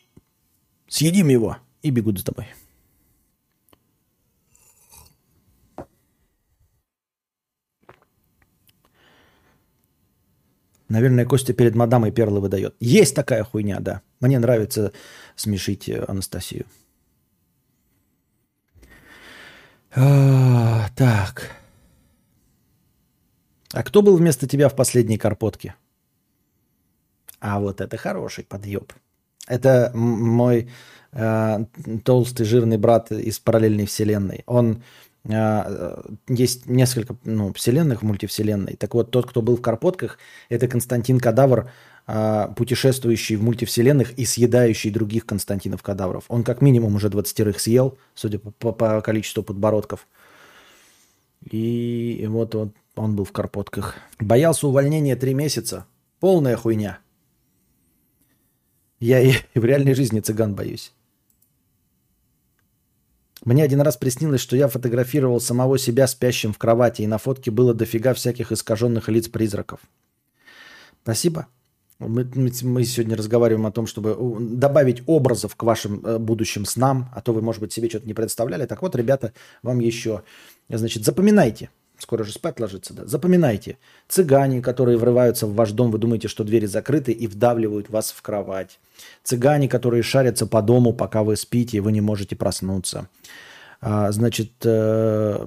[0.88, 2.46] Съедим его и бегут за тобой.
[10.88, 12.74] Наверное, Костя перед мадамой перлы выдает.
[12.80, 14.00] Есть такая хуйня, да.
[14.20, 14.92] Мне нравится
[15.36, 16.64] смешить э, Анастасию.
[19.94, 21.50] А, так.
[23.72, 25.74] А кто был вместо тебя в последней карпотке?
[27.40, 28.92] А вот это хороший подъеб.
[29.48, 30.70] Это мой
[31.12, 31.64] э,
[32.04, 34.44] толстый жирный брат из параллельной вселенной.
[34.46, 34.82] Он
[35.24, 38.76] э, есть несколько ну, вселенных в мультивселенной.
[38.76, 40.18] Так вот, тот, кто был в карпотках,
[40.48, 41.68] это Константин Кадавр, э,
[42.06, 46.24] путешествующий в мультивселенных и съедающий других Константинов Кадавров.
[46.28, 50.06] Он как минимум уже 20 съел, судя по, по, по количеству подбородков.
[51.48, 53.96] И вот он, он был в карпотках.
[54.18, 55.86] Боялся увольнения три месяца.
[56.20, 56.98] Полная хуйня.
[59.00, 60.92] Я и в реальной жизни цыган боюсь.
[63.44, 67.50] Мне один раз приснилось, что я фотографировал самого себя спящим в кровати, и на фотке
[67.50, 69.80] было дофига всяких искаженных лиц призраков.
[71.02, 71.48] Спасибо.
[72.08, 72.28] Мы,
[72.62, 77.32] мы сегодня разговариваем о том, чтобы добавить образов к вашим э, будущим снам, а то
[77.32, 78.66] вы, может быть, себе что-то не представляли.
[78.66, 79.32] Так вот, ребята,
[79.62, 80.22] вам еще,
[80.68, 81.70] значит, запоминайте–
[82.02, 83.78] скоро же спать ложиться, да, запоминайте.
[84.08, 88.20] Цыгане, которые врываются в ваш дом, вы думаете, что двери закрыты и вдавливают вас в
[88.20, 88.78] кровать.
[89.22, 93.08] Цыгане, которые шарятся по дому, пока вы спите, и вы не можете проснуться.
[93.80, 95.46] А, значит, э,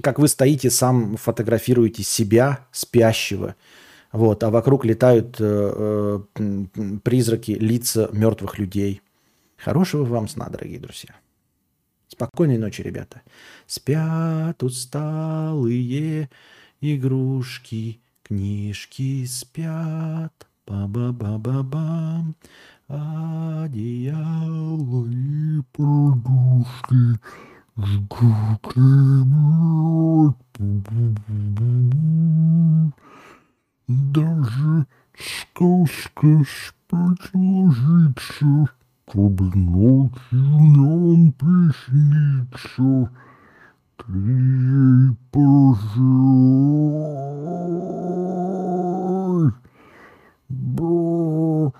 [0.00, 3.54] как вы стоите, сам фотографируете себя, спящего,
[4.14, 6.66] Вот, а вокруг летают э, э,
[7.02, 9.02] призраки, лица мертвых людей.
[9.56, 11.16] Хорошего вам сна, дорогие друзья.
[12.06, 13.22] Спокойной ночи, ребята.
[13.66, 16.30] Спят усталые
[16.80, 20.46] игрушки, книжки спят.
[20.64, 22.36] Ба-ба-ба-ба-бам.
[22.86, 24.14] Одеяло
[25.10, 27.18] и подушки
[27.76, 28.74] жгут
[33.86, 38.66] Даже сказка спать ложится,
[39.10, 43.10] чтобы ночью нам приснится.
[43.98, 46.64] Ты ей пожелай.
[50.48, 51.74] Бро,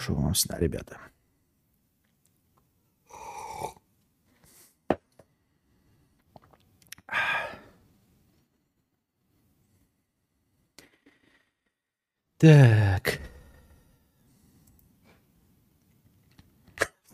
[0.00, 0.98] Хорошего вам сна, ребята.
[12.38, 13.18] Так.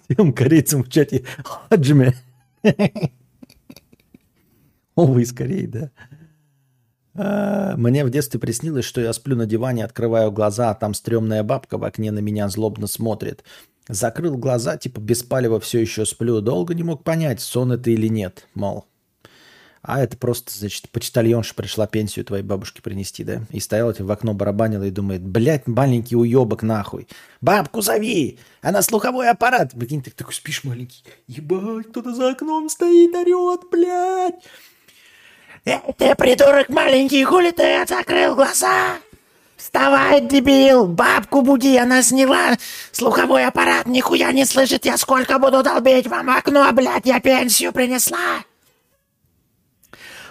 [0.09, 2.15] Всем корейцам в чате Хаджме.
[4.95, 5.91] О, вы из Кореи, да?
[7.17, 11.43] А, Мне в детстве приснилось, что я сплю на диване, открываю глаза, а там стрёмная
[11.43, 13.45] бабка в окне на меня злобно смотрит.
[13.89, 16.41] Закрыл глаза, типа без палева все еще сплю.
[16.41, 18.87] Долго не мог понять, сон это или нет, мол.
[19.87, 23.43] А это просто, значит, почтальонша пришла пенсию твоей бабушке принести, да?
[23.53, 27.07] И стояла в окно барабанила и думает, блядь, маленький уебок нахуй.
[27.41, 28.41] Бабку зови!
[28.63, 29.75] Она слуховой аппарат.
[29.79, 31.05] Прикинь, ты такой спишь маленький.
[31.29, 34.43] Ебать, кто-то за окном стоит, орет, блядь.
[35.67, 39.01] Ты придурок маленький, хули ты закрыл глаза?
[39.57, 42.57] Вставай, дебил, бабку буди, она сняла
[42.93, 48.45] слуховой аппарат, нихуя не слышит, я сколько буду долбить вам окно, блядь, я пенсию принесла.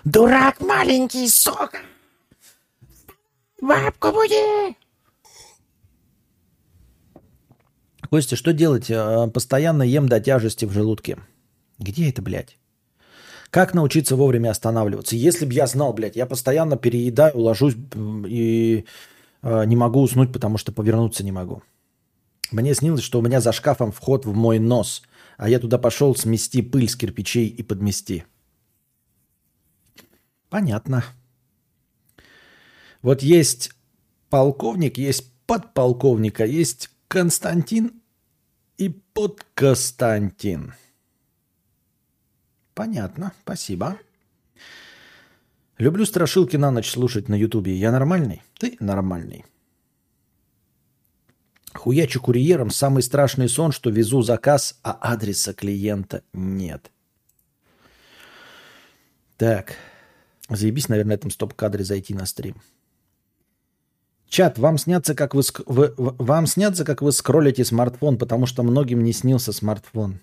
[0.05, 1.79] Дурак маленький, сука!
[3.59, 4.77] Бабку буди!
[8.09, 8.89] Костя, что делать?
[8.89, 11.17] А, Постоянно ем до тяжести в желудке.
[11.79, 12.57] Где это, блядь?
[13.55, 15.15] Как научиться вовремя останавливаться?
[15.15, 17.77] Если бы я знал, блядь, я постоянно переедаю, ложусь
[18.27, 18.83] и
[19.41, 21.63] э, не могу уснуть, потому что повернуться не могу.
[22.51, 25.03] Мне снилось, что у меня за шкафом вход в мой нос,
[25.37, 28.25] а я туда пошел смести пыль с кирпичей и подмести.
[30.49, 31.05] Понятно.
[33.01, 33.71] Вот есть
[34.29, 38.01] полковник, есть подполковник, а есть Константин
[38.77, 40.73] и подконстантин.
[42.75, 43.97] Понятно, спасибо.
[45.77, 47.73] Люблю страшилки на ночь слушать на Ютубе.
[47.73, 48.43] Я нормальный?
[48.59, 49.45] Ты нормальный.
[51.73, 56.91] Хуячу курьером самый страшный сон, что везу заказ, а адреса клиента нет.
[59.37, 59.75] Так.
[60.49, 62.61] Заебись, наверное, на этом стоп-кадре зайти на стрим.
[64.27, 68.63] Чат, вам снятся, как вы, ск- вы- вам снятся, как вы скроллите смартфон, потому что
[68.63, 70.19] многим не снился смартфон.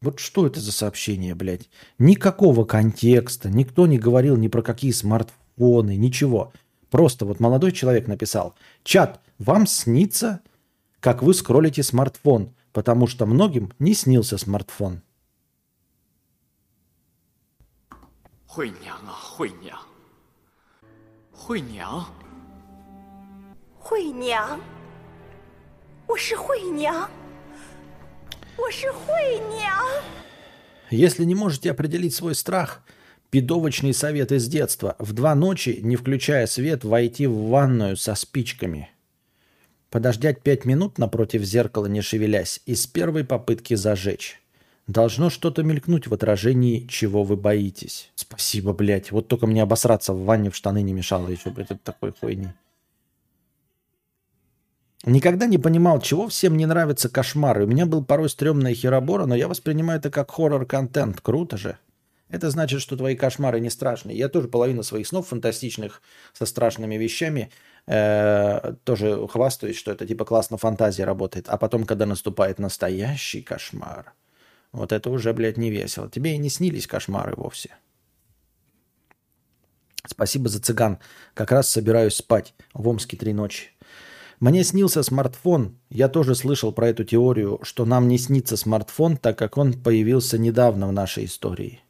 [0.00, 1.70] Вот что это за сообщение, блядь?
[1.98, 6.52] Никакого контекста, никто не говорил ни про какие смартфоны, ничего.
[6.90, 10.40] Просто вот молодой человек написал, чат, вам снится,
[11.00, 15.02] как вы скроллите смартфон, потому что многим не снился смартфон.
[18.46, 19.78] 惠娘啊，惠娘，
[21.32, 22.06] 惠娘，
[23.78, 24.60] 惠娘，
[26.06, 27.08] 我是惠娘，我是惠娘。
[30.89, 32.81] Если не можете определить свой страх,
[33.29, 34.95] пидовочный совет из детства.
[34.99, 38.89] В два ночи, не включая свет, войти в ванную со спичками.
[39.89, 44.41] Подождать пять минут напротив зеркала, не шевелясь, и с первой попытки зажечь.
[44.87, 48.09] Должно что-то мелькнуть в отражении, чего вы боитесь.
[48.15, 49.11] Спасибо, блядь.
[49.11, 52.47] Вот только мне обосраться в ванне в штаны не мешало еще, блядь, от такой хуйни.
[55.05, 57.65] Никогда не понимал, чего всем не нравятся кошмары.
[57.65, 61.21] У меня был порой стрёмная херобора, но я воспринимаю это как хоррор-контент.
[61.21, 61.77] Круто же.
[62.29, 64.17] Это значит, что твои кошмары не страшные.
[64.17, 66.01] Я тоже половину своих снов фантастичных
[66.33, 67.51] со страшными вещами
[67.85, 71.47] э, тоже хвастаюсь, что это типа классно фантазия работает.
[71.47, 74.13] А потом, когда наступает настоящий кошмар,
[74.73, 76.09] вот это уже, блядь, не весело.
[76.09, 77.75] Тебе и не снились кошмары вовсе.
[80.05, 80.99] Спасибо за цыган.
[81.33, 82.53] Как раз собираюсь спать.
[82.73, 83.69] В Омске три ночи.
[84.39, 85.79] Мне снился смартфон.
[85.89, 90.37] Я тоже слышал про эту теорию, что нам не снится смартфон, так как он появился
[90.37, 91.81] недавно в нашей истории.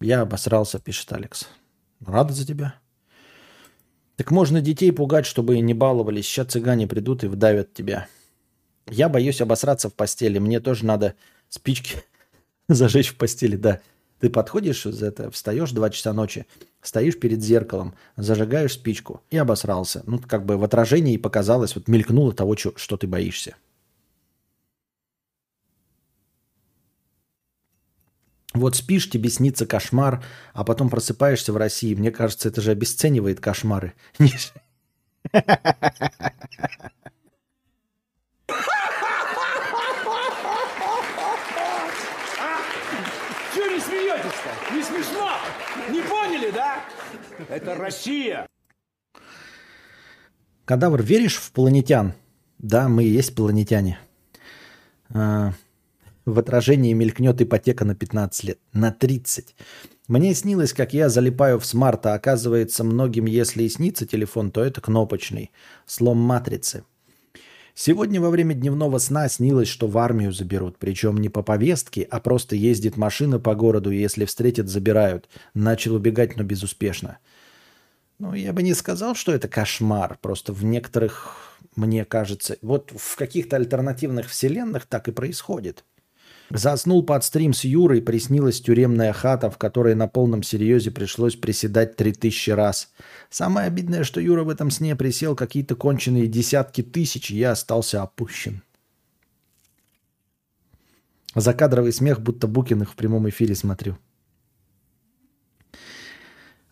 [0.00, 1.48] Я обосрался, пишет Алекс.
[2.06, 2.76] Рада за тебя.
[4.16, 6.26] Так можно детей пугать, чтобы не баловались.
[6.26, 8.06] Сейчас цыгане придут и вдавят тебя.
[8.88, 10.38] Я боюсь обосраться в постели.
[10.38, 11.14] Мне тоже надо
[11.48, 11.96] спички
[12.68, 13.80] зажечь в постели, да.
[14.20, 16.46] Ты подходишь, за это, встаешь 2 часа ночи,
[16.84, 20.02] стоишь перед зеркалом, зажигаешь спичку и обосрался.
[20.06, 23.56] Ну, как бы в отражении показалось, вот мелькнуло того, что, что ты боишься.
[28.52, 30.22] Вот спишь, тебе снится кошмар,
[30.52, 31.94] а потом просыпаешься в России.
[31.94, 33.94] Мне кажется, это же обесценивает кошмары.
[43.54, 43.80] Чего не
[44.44, 44.74] смеетесь-то?
[44.74, 45.30] Не смешно?
[45.90, 46.84] Не поняли, да?
[47.48, 48.46] Это Россия.
[50.64, 52.14] Кадавр, веришь в планетян?
[52.58, 53.98] Да, мы и есть планетяне.
[55.10, 55.52] А,
[56.24, 58.58] в отражении мелькнет ипотека на 15 лет.
[58.72, 59.54] На 30.
[60.08, 64.62] Мне снилось, как я залипаю в смарт, а оказывается, многим, если и снится телефон, то
[64.62, 65.50] это кнопочный.
[65.86, 66.84] Слом матрицы.
[67.76, 70.78] Сегодня во время дневного сна снилось, что в армию заберут.
[70.78, 75.28] Причем не по повестке, а просто ездит машина по городу, и если встретят, забирают.
[75.54, 77.18] Начал убегать, но безуспешно.
[78.20, 80.18] Ну, я бы не сказал, что это кошмар.
[80.22, 85.84] Просто в некоторых, мне кажется, вот в каких-то альтернативных вселенных так и происходит.
[86.50, 91.96] Заснул под стрим с Юрой, приснилась тюремная хата, в которой на полном серьезе пришлось приседать
[91.96, 92.92] три тысячи раз.
[93.30, 98.02] Самое обидное, что Юра в этом сне присел какие-то конченые десятки тысяч, и я остался
[98.02, 98.62] опущен.
[101.34, 103.98] Закадровый смех, будто Букиных в прямом эфире смотрю.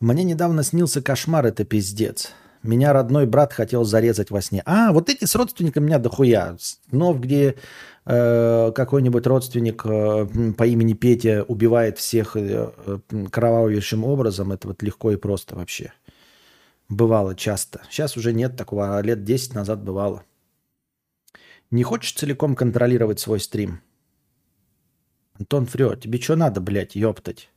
[0.01, 2.33] Мне недавно снился кошмар, это пиздец.
[2.63, 4.63] Меня родной брат хотел зарезать во сне.
[4.67, 6.57] А, вот эти с родственниками меня дохуя.
[6.61, 7.57] Снов, где
[8.05, 12.99] какой-нибудь родственник э, по имени Петя убивает всех э, э,
[13.31, 15.93] кровавейшим образом, это вот легко и просто вообще.
[16.89, 17.83] Бывало часто.
[17.91, 20.25] Сейчас уже нет такого, а лет 10 назад бывало.
[21.71, 23.81] Не хочешь целиком контролировать свой стрим?
[25.39, 27.51] Антон Фрё, тебе что надо, блядь, ёптать?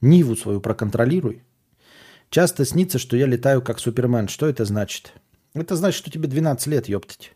[0.00, 1.42] Ниву свою проконтролируй.
[2.30, 4.28] Часто снится, что я летаю как Супермен.
[4.28, 5.12] Что это значит?
[5.54, 7.32] Это значит, что тебе 12 лет, ёптать.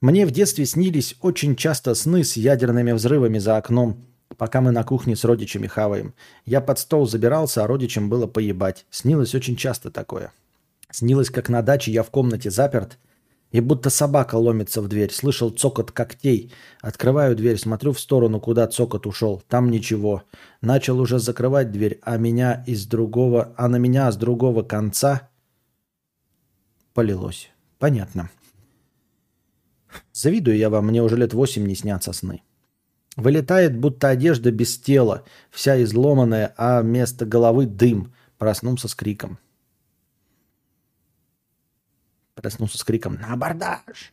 [0.00, 4.04] Мне в детстве снились очень часто сны с ядерными взрывами за окном,
[4.36, 6.14] пока мы на кухне с родичами хаваем.
[6.44, 8.86] Я под стол забирался, а родичам было поебать.
[8.90, 10.32] Снилось очень часто такое.
[10.92, 12.96] Снилось, как на даче я в комнате заперт,
[13.50, 15.12] и будто собака ломится в дверь.
[15.12, 16.52] Слышал цокот когтей.
[16.80, 19.42] Открываю дверь, смотрю в сторону, куда цокот ушел.
[19.48, 20.22] Там ничего.
[20.60, 25.28] Начал уже закрывать дверь, а меня из другого, а на меня с другого конца
[26.94, 27.50] полилось.
[27.78, 28.30] Понятно.
[30.18, 32.42] Завидую я вам, мне уже лет восемь не снятся сны.
[33.14, 38.12] Вылетает, будто одежда без тела, вся изломанная, а вместо головы дым.
[38.36, 39.38] Проснулся с криком.
[42.34, 44.12] Проснулся с криком «На абордаж!».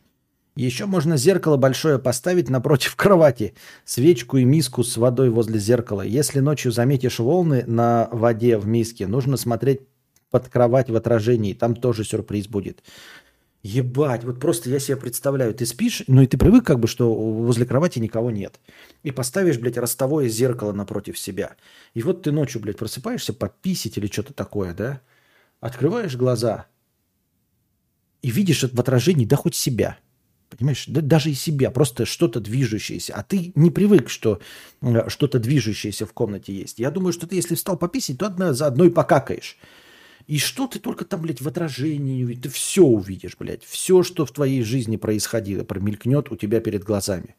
[0.54, 3.54] Еще можно зеркало большое поставить напротив кровати,
[3.84, 6.02] свечку и миску с водой возле зеркала.
[6.02, 9.80] Если ночью заметишь волны на воде в миске, нужно смотреть
[10.30, 12.84] под кровать в отражении, там тоже сюрприз будет.
[13.66, 17.12] Ебать, вот просто я себе представляю, ты спишь, ну и ты привык как бы, что
[17.12, 18.60] возле кровати никого нет.
[19.02, 21.56] И поставишь, блядь, ростовое зеркало напротив себя.
[21.94, 25.00] И вот ты ночью, блядь, просыпаешься подписить или что-то такое, да?
[25.60, 26.66] Открываешь глаза,
[28.22, 29.98] и видишь в отражении, да хоть себя.
[30.48, 33.14] Понимаешь, да, даже и себя, просто что-то движущееся.
[33.14, 34.40] А ты не привык, что
[34.80, 36.78] э, что-то движущееся в комнате есть.
[36.78, 39.58] Я думаю, что ты, если встал пописать, то одна, заодно и покакаешь.
[40.26, 43.62] И что ты только там, блядь, в отражении, ты все увидишь, блядь.
[43.62, 47.36] Все, что в твоей жизни происходило, промелькнет у тебя перед глазами.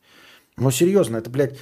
[0.56, 1.58] Но серьезно, это, блядь,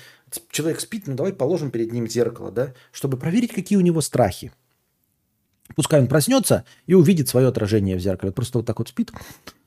[0.51, 4.51] человек спит, ну давай положим перед ним зеркало, да, чтобы проверить, какие у него страхи.
[5.75, 8.31] Пускай он проснется и увидит свое отражение в зеркале.
[8.31, 9.11] Просто вот так вот спит,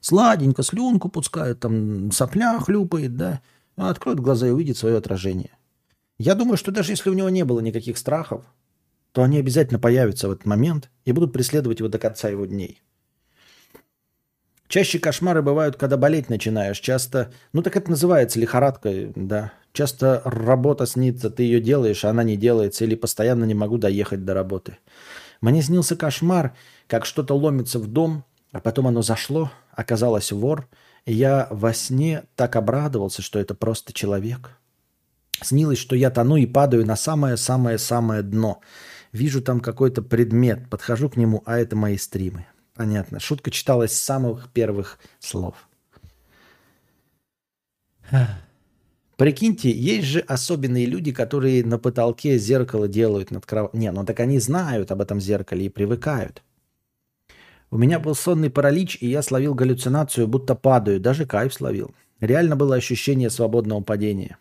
[0.01, 3.43] сладенько, слюнку пускает, там сопля хлюпает, да.
[3.77, 5.51] Откроет глаза и увидит свое отражение.
[6.19, 8.45] Я думаю, что даже если у него не было никаких страхов,
[9.19, 12.81] то они обязательно появятся в этот момент и будут преследовать его до конца его дней.
[14.69, 16.79] Чаще кошмары бывают, когда болеть начинаешь.
[16.79, 19.53] Часто, ну так это называется лихорадка, да.
[19.73, 24.25] Часто работа снится, ты ее делаешь, а она не делается, или постоянно не могу доехать
[24.25, 24.79] до работы.
[25.41, 26.55] Мне снился кошмар,
[26.87, 30.69] как что-то ломится в дом, а потом оно зашло, оказалось вор,
[31.07, 34.53] и я во сне так обрадовался, что это просто человек.
[35.43, 38.61] Снилось, что я тону и падаю на самое-самое-самое дно.
[39.13, 42.47] Вижу там какой-то предмет, подхожу к нему, а это мои стримы.
[42.75, 43.19] Понятно.
[43.21, 45.69] Шутка читалась с самых первых слов.
[49.17, 53.81] Прикиньте, есть же особенные люди, которые на потолке зеркало делают над кроватью.
[53.81, 56.43] Не, ну так они знают об этом зеркале и привыкают.
[57.71, 61.01] У меня был сонный паралич, и я словил галлюцинацию, будто падаю.
[61.01, 61.95] Даже кайф словил.
[62.21, 64.39] Реально было ощущение свободного падения.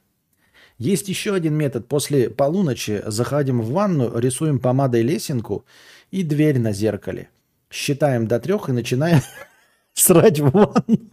[0.77, 1.87] Есть еще один метод.
[1.87, 5.65] После полуночи заходим в ванну, рисуем помадой лесенку
[6.11, 7.29] и дверь на зеркале.
[7.69, 9.21] Считаем до трех и начинаем
[9.93, 11.09] срать в ванну.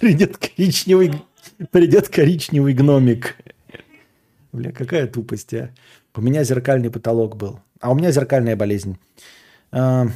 [0.00, 1.12] Придет коричневый,
[1.70, 3.36] придет коричневый гномик.
[4.52, 5.70] Бля, какая тупость, а.
[6.16, 7.60] У меня зеркальный потолок был.
[7.80, 8.98] А у меня зеркальная болезнь.
[9.72, 10.06] А,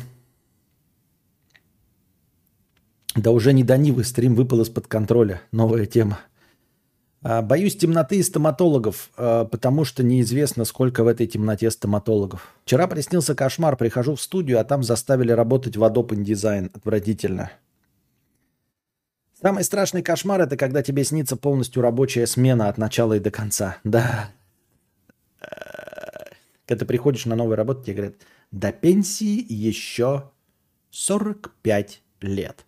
[3.16, 5.42] да уже не до Нивы, стрим выпал из-под контроля.
[5.50, 6.20] Новая тема.
[7.22, 12.54] А, боюсь темноты и стоматологов, а, потому что неизвестно, сколько в этой темноте стоматологов.
[12.64, 16.70] Вчера приснился кошмар, прихожу в студию, а там заставили работать в Adobe InDesign.
[16.74, 17.50] Отвратительно.
[19.40, 23.78] Самый страшный кошмар это когда тебе снится полностью рабочая смена от начала и до конца.
[23.84, 24.30] Да.
[26.66, 28.14] Когда ты приходишь на новую работу, тебе говорят,
[28.50, 30.30] до пенсии еще
[30.90, 32.64] 45 лет.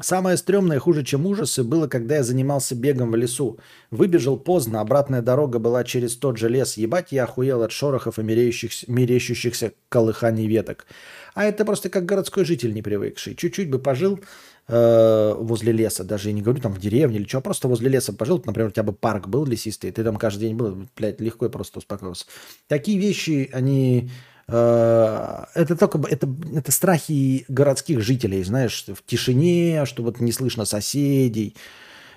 [0.00, 3.58] Самое стрёмное, хуже, чем ужасы, было, когда я занимался бегом в лесу.
[3.90, 6.76] Выбежал поздно, обратная дорога была через тот же лес.
[6.76, 10.86] Ебать, я охуел от шорохов и мерещущихся, колыханий веток.
[11.34, 13.34] А это просто как городской житель не привыкший.
[13.34, 14.20] Чуть-чуть бы пожил
[14.68, 18.12] э, возле леса, даже я не говорю там в деревне или что, просто возле леса
[18.12, 18.40] пожил.
[18.44, 21.50] Например, у тебя бы парк был лесистый, ты там каждый день был, блядь, легко и
[21.50, 22.26] просто успокоился.
[22.68, 24.10] Такие вещи, они
[24.48, 31.54] это только это, это страхи городских жителей, знаешь, в тишине, что вот не слышно соседей,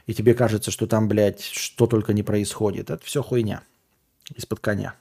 [0.08, 2.90] и тебе кажется, что там, блядь, что только не происходит.
[2.90, 3.64] Это все хуйня
[4.36, 4.96] из-под коня.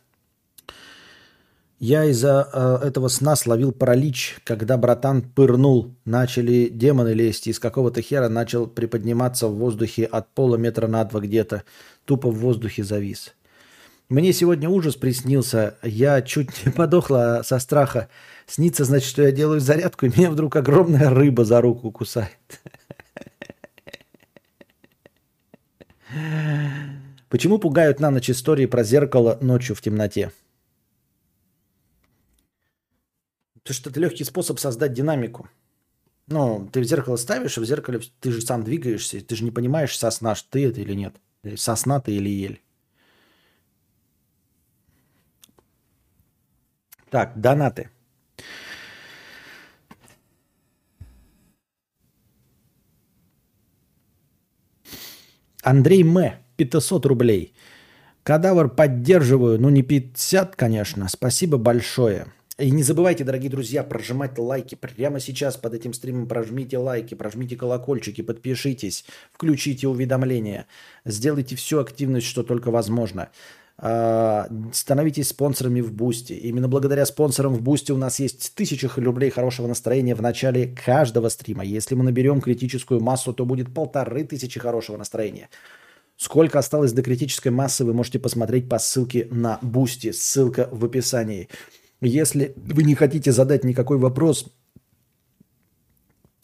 [1.79, 5.95] Я из-за э, этого сна словил паралич, когда братан пырнул.
[6.05, 11.21] Начали демоны лезть, из какого-то хера начал приподниматься в воздухе от пола метра на два
[11.21, 11.63] где-то.
[12.05, 13.35] Тупо в воздухе завис.
[14.11, 15.79] Мне сегодня ужас приснился.
[15.85, 18.09] Я чуть не подохла со страха.
[18.47, 22.61] Снится, значит, что я делаю зарядку, и меня вдруг огромная рыба за руку кусает.
[27.29, 30.33] Почему пугают на ночь истории про зеркало ночью в темноте?
[33.63, 35.49] Потому что это легкий способ создать динамику.
[36.27, 39.53] Ну, ты в зеркало ставишь, а в зеркале ты же сам двигаешься, ты же не
[39.53, 41.15] понимаешь, сосна ты это или нет.
[41.55, 42.61] Сосна ты или ель.
[47.11, 47.91] Так, донаты.
[55.63, 56.37] Андрей М.
[56.57, 57.53] 500 рублей.
[58.23, 61.09] Кадавр поддерживаю, ну не 50, конечно.
[61.09, 62.27] Спасибо большое.
[62.59, 64.75] И не забывайте, дорогие друзья, прожимать лайки.
[64.75, 70.67] Прямо сейчас под этим стримом прожмите лайки, прожмите колокольчики, подпишитесь, включите уведомления.
[71.07, 73.31] Сделайте всю активность, что только возможно.
[73.83, 76.35] А, становитесь спонсорами в Boosty.
[76.35, 81.31] Именно благодаря спонсорам в Boosty у нас есть тысячи рублей хорошего настроения в начале каждого
[81.31, 81.65] стрима.
[81.65, 85.49] Если мы наберем критическую массу, то будет полторы тысячи хорошего настроения.
[86.19, 90.13] Сколько осталось до критической массы, вы можете посмотреть по ссылке на Boosty.
[90.13, 91.49] Ссылка в описании.
[92.03, 94.53] Если вы не хотите задать никакой вопрос,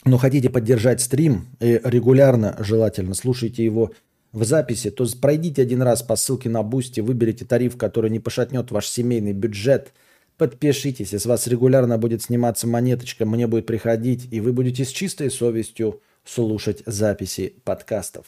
[0.06, 3.90] но хотите поддержать стрим, и регулярно желательно слушайте его
[4.36, 8.70] в записи, то пройдите один раз по ссылке на Boosty, выберите тариф, который не пошатнет
[8.70, 9.94] ваш семейный бюджет,
[10.36, 14.88] подпишитесь, и с вас регулярно будет сниматься монеточка, мне будет приходить, и вы будете с
[14.88, 18.26] чистой совестью слушать записи подкастов.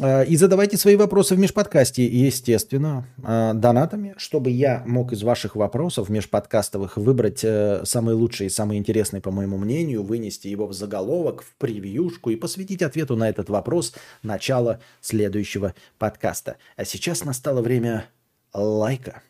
[0.00, 5.54] А, и задавайте свои вопросы в межподкасте, естественно, а, донатами, чтобы я мог из ваших
[5.54, 10.72] вопросов межподкастовых выбрать э, самый лучший и самый интересный, по моему мнению, вынести его в
[10.72, 16.56] заголовок, в превьюшку и посвятить ответу на этот вопрос начало следующего подкаста.
[16.76, 18.06] А сейчас настало время
[18.52, 19.22] лайка.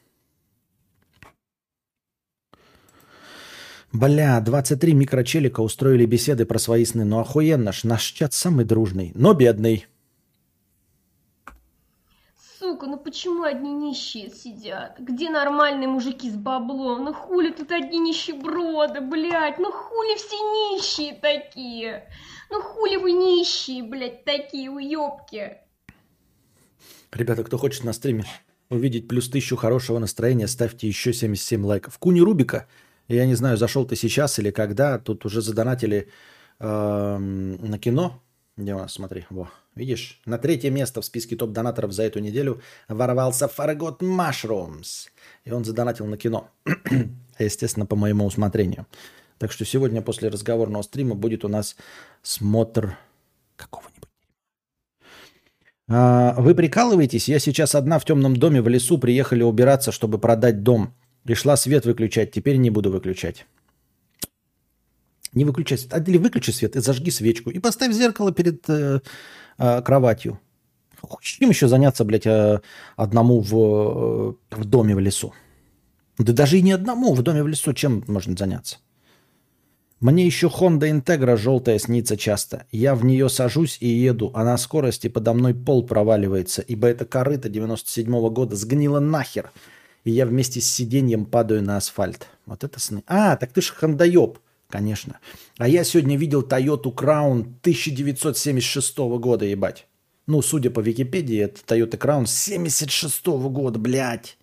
[3.93, 7.05] Бля, 23 микрочелика устроили беседы про свои сны.
[7.05, 9.87] Ну охуенно ж, наш чат самый дружный, но бедный.
[12.75, 14.97] Сука, ну почему одни нищие сидят?
[14.99, 17.05] Где нормальные мужики с баблом?
[17.05, 19.61] Ну хули тут одни нищеброды, блядь?
[19.61, 22.09] Ну хули все нищие такие?
[22.51, 25.59] Ну хули вы нищие, блядь, такие уёбки?
[27.13, 28.25] Ребята, кто хочет на стриме
[28.71, 31.97] увидеть плюс тысячу хорошего настроения, ставьте еще 77 лайков.
[32.01, 32.67] Куни Рубика,
[33.07, 36.09] я не знаю, зашел ты сейчас или когда, тут уже задонатили
[36.59, 38.21] э, на кино.
[38.57, 43.99] Нас, смотри, во, Видишь, на третье место в списке топ-донаторов за эту неделю ворвался Fargot
[43.99, 45.09] Mushrooms.
[45.45, 46.49] И он задонатил на кино.
[47.39, 48.87] Естественно, по моему усмотрению.
[49.39, 51.75] Так что сегодня после разговорного стрима будет у нас
[52.23, 52.97] смотр
[53.57, 54.09] какого-нибудь.
[55.89, 57.29] А, Вы прикалываетесь?
[57.29, 60.95] Я сейчас одна в темном доме в лесу, приехали убираться, чтобы продать дом.
[61.25, 63.45] Пришла свет выключать, теперь не буду выключать.
[65.35, 65.93] Не выключай свет.
[65.95, 67.51] А, Или выключи свет и зажги свечку.
[67.51, 69.01] И поставь зеркало перед э,
[69.59, 70.41] э, кроватью.
[71.21, 72.61] Чем еще заняться, блядь, э,
[72.97, 75.35] одному в, э, в доме в лесу?
[76.19, 78.79] Да даже и не одному в доме в лесу чем можно заняться?
[80.01, 82.67] Мне еще Honda Integra желтая снится часто.
[82.71, 87.05] Я в нее сажусь и еду, а на скорости подо мной пол проваливается, ибо это
[87.07, 89.51] корыто 97-го года сгнило нахер.
[90.05, 92.29] И я вместе с сиденьем падаю на асфальт.
[92.45, 93.03] Вот это сны.
[93.07, 94.39] А, так ты же хандаеб,
[94.75, 95.21] конечно.
[95.59, 99.87] А я сегодня видел Toyota Crown 1976 года, ебать.
[100.27, 104.37] Ну, судя по Википедии, это Toyota Crown 76 года, блядь.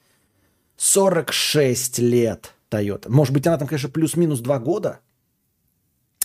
[0.78, 3.10] 46 лет Toyota.
[3.10, 5.00] Может быть, она там, конечно, плюс-минус 2 года.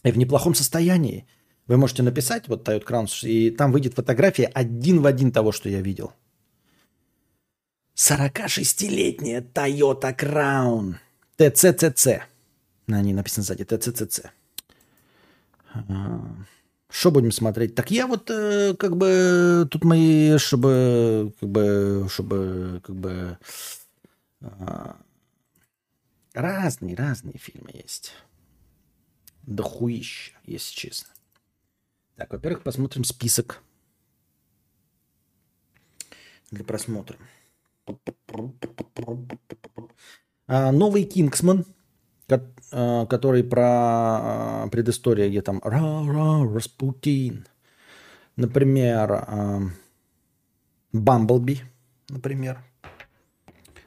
[0.05, 1.27] И в неплохом состоянии.
[1.67, 5.69] Вы можете написать вот Toyota Crown, и там выйдет фотография один в один того, что
[5.69, 6.13] я видел.
[7.97, 10.95] 46-летняя Toyota Crown.
[11.39, 12.36] ТЦЦЦ.
[12.87, 14.27] На ней написано сзади ТЦЦЦ.
[16.89, 17.75] Что будем смотреть?
[17.75, 23.39] Так я вот э, как бы тут мои, чтобы как бы, чтобы как бы
[24.41, 24.97] а,
[26.33, 28.13] разные, разные фильмы есть.
[29.43, 31.13] Да хуища, если честно.
[32.15, 33.63] Так, во-первых, посмотрим список
[36.51, 37.19] для просмотра.
[40.47, 41.76] А, новый Кингсман, а,
[42.29, 47.47] который про а, предысторию, где там «Ра-ра, Распутин».
[48.37, 49.61] Например, а,
[50.93, 51.63] Бамблби,
[52.09, 52.59] например.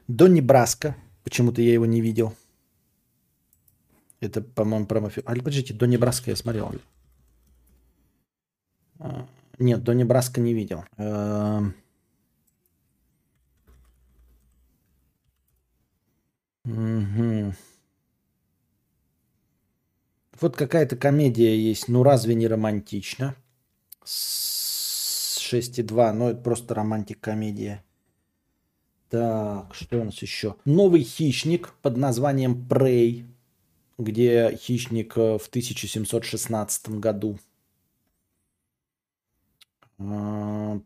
[0.08, 0.96] Донни Браско.
[1.22, 2.34] Почему-то я его не видел.
[4.20, 5.24] Это, по-моему, про мафию.
[5.26, 6.74] А, подождите, Донни Браско я смотрел.
[9.58, 10.84] Нет, Донни Браско не видел.
[10.96, 11.74] Эм.
[20.40, 21.88] Вот какая-то комедия есть.
[21.88, 23.34] Ну, разве не романтично?
[24.04, 26.12] С 6,2.
[26.12, 27.84] Ну, это просто романтик-комедия.
[29.10, 30.56] Так, что у нас еще?
[30.64, 33.26] Новый хищник под названием Prey,
[33.98, 37.38] где хищник э, в 1716 году.
[39.98, 40.80] А.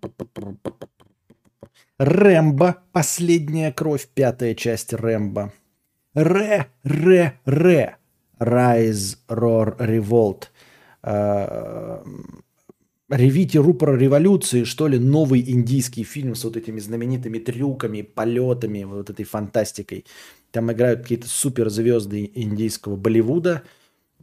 [1.98, 2.82] Рэмбо.
[2.92, 4.08] Последняя кровь.
[4.08, 5.52] Пятая часть Рэмбо.
[6.14, 7.98] Ре, ре, ре.
[8.38, 10.44] Rise, Roar, Revolt.
[11.02, 12.02] А,
[13.10, 19.10] Ревите рупора революции, что ли, новый индийский фильм с вот этими знаменитыми трюками, полетами, вот
[19.10, 20.06] этой фантастикой.
[20.50, 23.62] Там играют какие-то суперзвезды индийского Болливуда,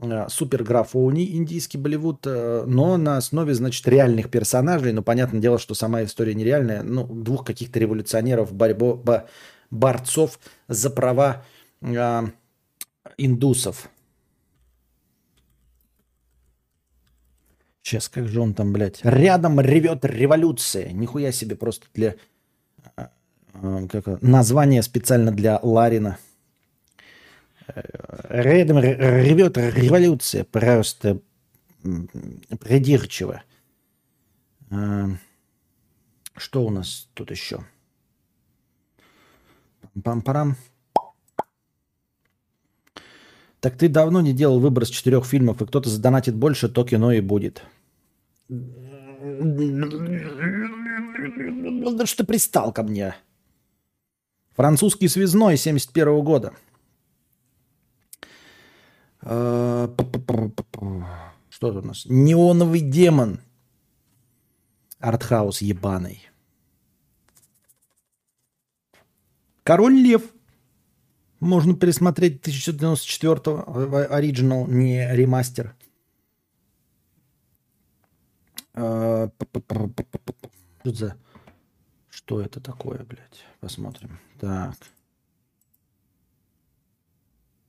[0.01, 4.93] э, суперграфоний индийский Болливуд, э, но на основе, значит, реальных персонажей.
[4.93, 6.81] Ну, понятное дело, что сама история нереальная.
[6.81, 9.29] Ну, двух каких-то революционеров, борьбо, бо-
[9.69, 11.45] борцов за права
[11.81, 12.21] э,
[13.17, 13.89] индусов.
[17.83, 18.99] Сейчас, как же он там, блядь?
[19.03, 20.91] Рядом ревет революция.
[20.91, 22.15] Нихуя себе просто для...
[22.97, 23.07] э,
[23.53, 26.17] э, Как, название специально для Ларина.
[27.67, 27.81] Э,
[28.29, 30.43] Рядом ревет революция.
[30.43, 31.19] Просто
[32.59, 33.41] придирчиво.
[34.69, 35.07] Э,
[36.37, 37.65] Что у нас тут еще?
[40.03, 40.55] Пам-парам.
[43.61, 47.11] Так ты давно не делал выбор из четырех фильмов, и кто-то задонатит больше, то кино
[47.11, 47.63] и будет.
[52.05, 53.15] Что ты пристал ко мне?
[54.55, 56.53] Французский связной 71 года.
[59.21, 59.87] Э.
[61.49, 62.05] Что тут у нас?
[62.09, 63.39] Неоновый демон.
[64.99, 66.27] Артхаус ебаный.
[69.63, 70.23] Король Лев.
[71.41, 75.75] Можно пересмотреть 1994 оригинал, не ремастер.
[78.75, 80.49] Э, п-п-п-п-п-п.
[80.81, 81.17] Что за...
[82.09, 83.43] Что это такое, блядь?
[83.59, 84.19] Посмотрим.
[84.39, 84.75] Так.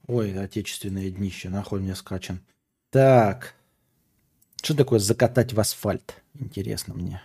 [0.07, 2.40] Ой, отечественное днище, нахуй мне скачан.
[2.90, 3.55] Так.
[4.62, 6.23] Что такое закатать в асфальт?
[6.35, 7.23] Интересно мне.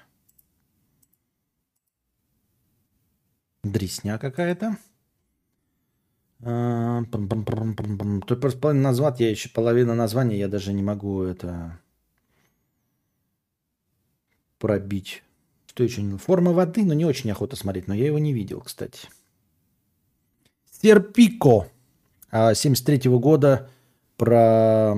[3.63, 4.77] Дресня какая-то.
[6.39, 8.21] Пам-пам-пам-пам-пам.
[8.21, 11.79] Тут просто половину назвать, я еще половину названия, я даже не могу это
[14.59, 15.23] пробить.
[15.67, 16.01] Что еще?
[16.17, 19.07] Форма воды, но не очень охота смотреть, но я его не видел, кстати.
[20.81, 21.67] Серпико.
[22.31, 23.69] 73 года
[24.17, 24.95] про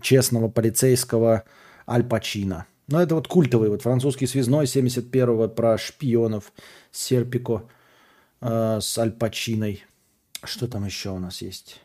[0.00, 1.44] честного полицейского
[1.88, 2.66] Аль Пачино.
[2.88, 6.52] Ну, это вот культовый, вот французский связной 71-го про шпионов
[6.90, 7.68] Серпико
[8.40, 9.84] э, с Аль Пачиной.
[10.44, 11.80] Что там еще у нас есть?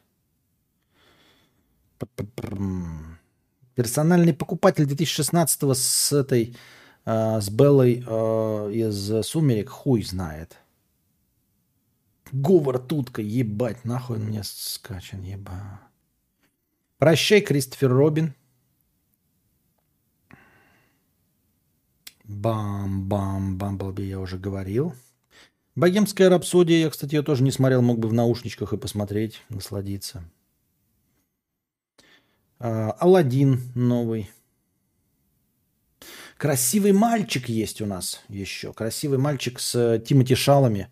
[3.76, 6.56] Персональный покупатель 2016 с этой,
[7.06, 10.58] э, с Беллой э, из «Сумерек» хуй знает.
[12.32, 15.82] Говор тутка, ебать, нахуй мне скачан, еба.
[16.98, 18.34] Прощай, Кристофер Робин.
[22.24, 24.94] Бам-бам, Бамблби я уже говорил.
[25.78, 30.28] Богемская рапсодия, я, кстати, ее тоже не смотрел, мог бы в наушничках и посмотреть, насладиться.
[32.58, 34.32] А, Алладин новый.
[36.36, 38.74] Красивый мальчик есть у нас еще.
[38.74, 40.90] Красивый мальчик с э, Тимати Шалами.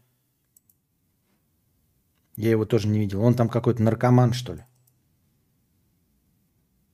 [2.36, 3.24] Я его тоже не видел.
[3.24, 4.66] Он там какой-то наркоман, что ли.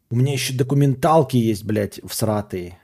[0.10, 2.81] У меня еще документалки есть, блядь, всратые.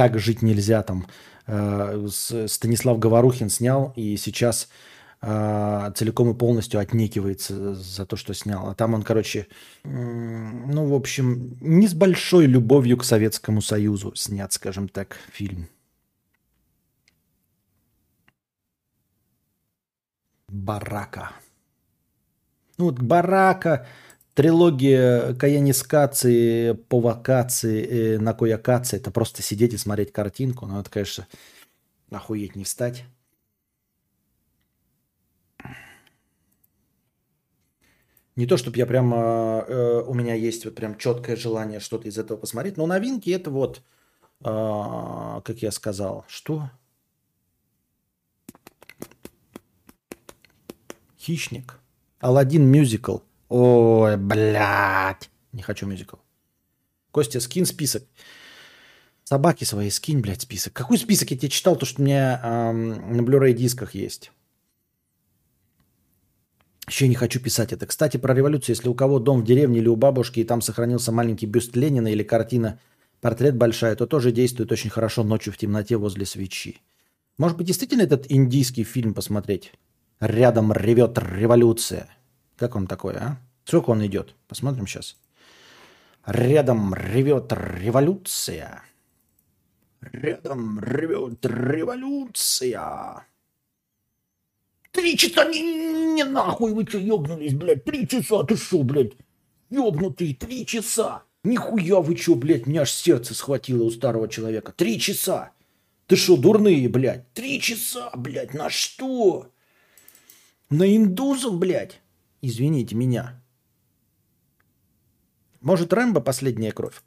[0.00, 1.06] Так жить нельзя там.
[1.46, 2.08] Э,
[2.46, 4.70] Станислав Говорухин снял и сейчас
[5.20, 8.70] э, целиком и полностью отнекивается за то, что снял.
[8.70, 9.46] А там он, короче,
[9.84, 15.68] ну, в общем, не с большой любовью к Советскому Союзу снят, скажем так, фильм.
[20.48, 21.32] Барака.
[22.78, 23.86] Ну вот Барака,
[24.34, 28.96] трилогия Каянискации, Повакации, э, Накоякации.
[28.96, 30.66] Это просто сидеть и смотреть картинку.
[30.66, 31.26] Ну это, конечно,
[32.10, 33.04] охуеть не встать.
[38.36, 42.16] Не то, чтобы я прям, э, у меня есть вот прям четкое желание что-то из
[42.16, 43.82] этого посмотреть, но новинки это вот,
[44.40, 46.70] э, как я сказал, что?
[51.18, 51.78] Хищник.
[52.20, 53.18] Алладин мюзикл.
[53.50, 55.28] Ой, блядь.
[55.52, 56.16] Не хочу мюзикл.
[57.10, 58.04] Костя, скин список.
[59.24, 60.72] Собаки свои скинь, блядь, список.
[60.72, 61.32] Какой список?
[61.32, 64.30] Я тебе читал то, что у меня эм, на Blu-ray дисках есть.
[66.88, 67.86] Еще не хочу писать это.
[67.86, 68.76] Кстати, про революцию.
[68.76, 72.08] Если у кого дом в деревне или у бабушки, и там сохранился маленький бюст Ленина
[72.08, 72.78] или картина
[73.20, 76.80] портрет большая, то тоже действует очень хорошо ночью в темноте возле свечи.
[77.36, 79.72] Может быть, действительно этот индийский фильм посмотреть?
[80.20, 82.08] Рядом ревет революция.
[82.60, 83.38] Как он такой, а?
[83.64, 84.34] Сколько он идет?
[84.46, 85.16] Посмотрим сейчас.
[86.26, 88.82] Рядом ревет революция.
[90.02, 93.26] Рядом ревет революция.
[94.90, 95.62] Три часа, не,
[96.12, 97.84] не нахуй, вы что, ебнулись, блядь?
[97.84, 99.12] Три часа, ты что, блядь?
[99.70, 101.22] Ебнутый, три часа.
[101.42, 104.72] Нихуя вы что, блядь, меня аж сердце схватило у старого человека.
[104.72, 105.52] Три часа.
[106.06, 107.32] Ты что, дурные, блядь?
[107.32, 109.50] Три часа, блядь, на что?
[110.68, 111.99] На индусов, блядь?
[112.42, 113.42] Извините меня.
[115.60, 117.02] Может, Рэмбо последняя кровь?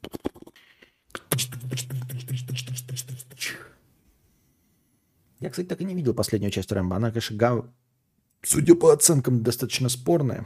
[5.40, 6.96] Я, кстати, так и не видел последнюю часть Рэмбо.
[6.96, 7.66] Она, конечно, гав...
[8.44, 10.46] судя по оценкам, достаточно спорная.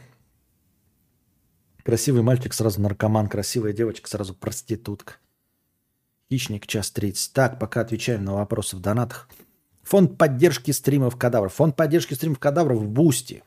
[1.84, 5.16] Красивый мальчик сразу наркоман, красивая девочка сразу проститутка.
[6.32, 7.34] Хищник, час 30.
[7.34, 9.30] Так, пока отвечаем на вопросы в донатах.
[9.84, 11.54] Фонд поддержки стримов кадавров.
[11.54, 13.44] Фонд поддержки стримов кадавров в Boosty.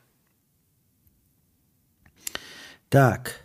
[2.91, 3.39] Так.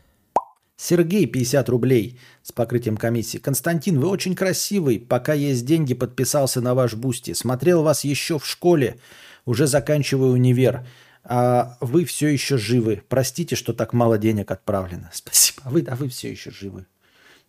[0.77, 3.39] Сергей, 50 рублей с покрытием комиссии.
[3.39, 4.98] Константин, вы очень красивый.
[4.98, 7.32] Пока есть деньги, подписался на ваш Boosty.
[7.32, 8.97] Смотрел вас еще в школе.
[9.44, 10.85] Уже заканчиваю универ.
[11.23, 13.05] А вы все еще живы.
[13.09, 15.10] Простите, что так мало денег отправлено.
[15.14, 15.62] Спасибо.
[15.64, 16.85] А вы, а вы все еще живы.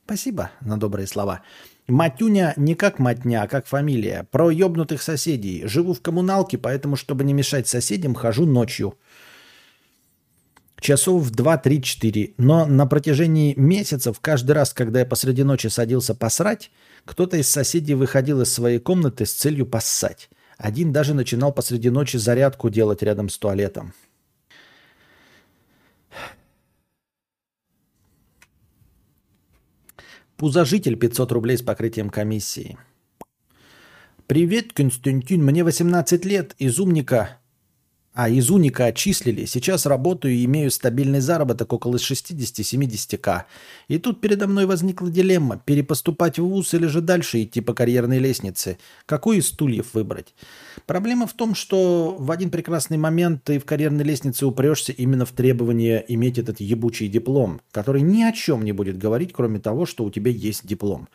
[0.05, 1.41] Спасибо на добрые слова.
[1.87, 4.27] Матюня не как матня, а как фамилия.
[4.29, 5.65] Про ебнутых соседей.
[5.65, 8.99] Живу в коммуналке, поэтому, чтобы не мешать соседям, хожу ночью.
[10.79, 12.33] Часов в 2, 3, 4.
[12.37, 16.71] Но на протяжении месяцев, каждый раз, когда я посреди ночи садился посрать,
[17.05, 20.29] кто-то из соседей выходил из своей комнаты с целью поссать.
[20.57, 23.93] Один даже начинал посреди ночи зарядку делать рядом с туалетом.
[30.35, 32.77] Пузожитель 500 рублей с покрытием комиссии.
[34.27, 35.43] Привет, Константин.
[35.43, 36.53] Мне 18 лет.
[36.59, 37.39] Из умника
[38.17, 39.45] а из уника отчислили.
[39.45, 43.43] Сейчас работаю и имею стабильный заработок около 60-70к.
[43.89, 48.17] И тут передо мной возникла дилемма, перепоступать в ВУЗ или же дальше идти по карьерной
[48.17, 48.79] лестнице.
[49.05, 50.33] Какой из стульев выбрать?
[50.87, 55.31] Проблема в том, что в один прекрасный момент ты в карьерной лестнице упрешься именно в
[55.31, 60.03] требование иметь этот ебучий диплом, который ни о чем не будет говорить, кроме того, что
[60.03, 61.07] у тебя есть диплом.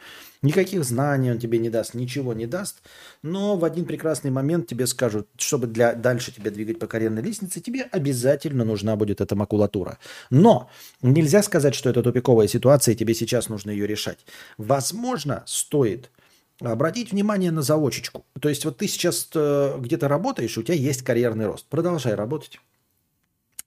[0.42, 2.82] Никаких знаний он тебе не даст, ничего не даст.
[3.22, 7.60] Но в один прекрасный момент тебе скажут, чтобы для, дальше тебя двигать по карьерной лестнице,
[7.60, 9.98] тебе обязательно нужна будет эта макулатура.
[10.30, 10.68] Но
[11.00, 14.18] нельзя сказать, что это тупиковая ситуация, и тебе сейчас нужно ее решать.
[14.58, 16.10] Возможно, стоит
[16.60, 18.24] обратить внимание на заочечку.
[18.40, 21.66] То есть вот ты сейчас э, где-то работаешь, у тебя есть карьерный рост.
[21.68, 22.58] Продолжай работать.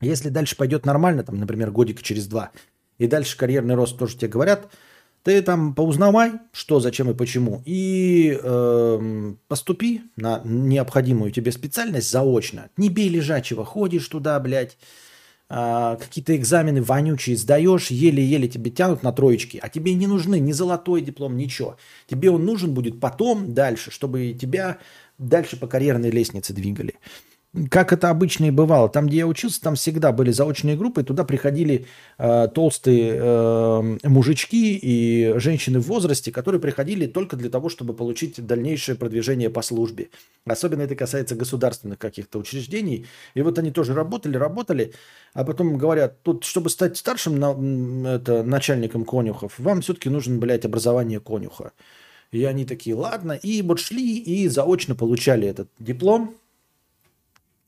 [0.01, 2.51] Если дальше пойдет нормально, там, например, годик через два,
[2.97, 4.69] и дальше карьерный рост тоже тебе говорят,
[5.25, 12.69] ты там поузнавай, что, зачем и почему, и э, поступи на необходимую тебе специальность заочно.
[12.77, 14.77] Не бей лежачего, ходишь туда, блядь,
[15.49, 20.51] а, какие-то экзамены вонючие сдаешь, еле-еле тебе тянут на троечки, а тебе не нужны ни
[20.51, 21.77] золотой диплом, ничего.
[22.07, 24.77] Тебе он нужен будет потом, дальше, чтобы тебя
[25.17, 26.99] дальше по карьерной лестнице двигали
[27.69, 31.23] как это обычно и бывало, там, где я учился, там всегда были заочные группы, туда
[31.23, 31.85] приходили
[32.17, 38.45] э, толстые э, мужички и женщины в возрасте, которые приходили только для того, чтобы получить
[38.45, 40.09] дальнейшее продвижение по службе.
[40.45, 43.05] Особенно это касается государственных каких-то учреждений.
[43.33, 44.93] И вот они тоже работали, работали,
[45.33, 50.65] а потом говорят, тут, чтобы стать старшим на, это, начальником конюхов, вам все-таки нужно, блядь,
[50.65, 51.71] образование конюха.
[52.31, 56.35] И они такие, ладно, и вот шли и заочно получали этот диплом,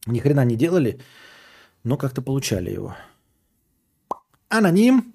[0.07, 0.99] ни хрена не делали,
[1.84, 2.95] но как-то получали его.
[4.49, 5.13] Аноним.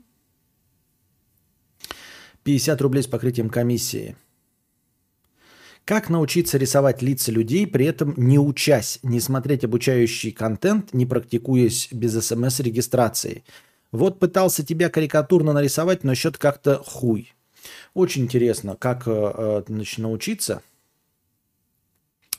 [2.45, 4.17] 50 рублей с покрытием комиссии.
[5.85, 11.89] Как научиться рисовать лица людей, при этом не учась, не смотреть обучающий контент, не практикуясь
[11.91, 13.45] без смс-регистрации?
[13.91, 17.33] Вот пытался тебя карикатурно нарисовать, но счет как-то хуй.
[17.95, 20.63] Очень интересно, как э, значит, научиться–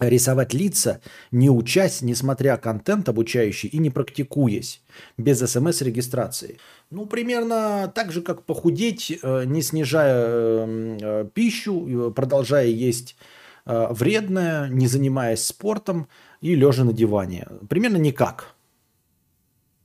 [0.10, 1.02] рисовать лица,
[1.32, 4.82] не учась, не смотря контент обучающий и не практикуясь,
[5.18, 6.58] без смс-регистрации.
[6.90, 13.16] Ну, примерно так же, как похудеть, э, не снижая э, э, пищу, продолжая есть
[13.66, 16.10] вредное, не занимаясь спортом
[16.42, 17.48] и лежа на диване.
[17.70, 18.56] Примерно никак.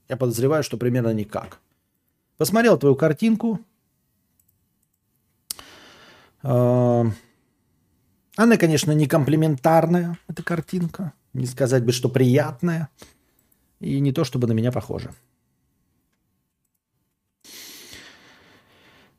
[0.09, 1.61] Я подозреваю, что примерно никак.
[2.37, 3.59] Посмотрел твою картинку.
[8.39, 11.11] Она, конечно, не комплиментарная, эта картинка.
[11.33, 12.87] Не сказать бы, что приятная.
[13.81, 15.13] И не то, чтобы на меня похожа.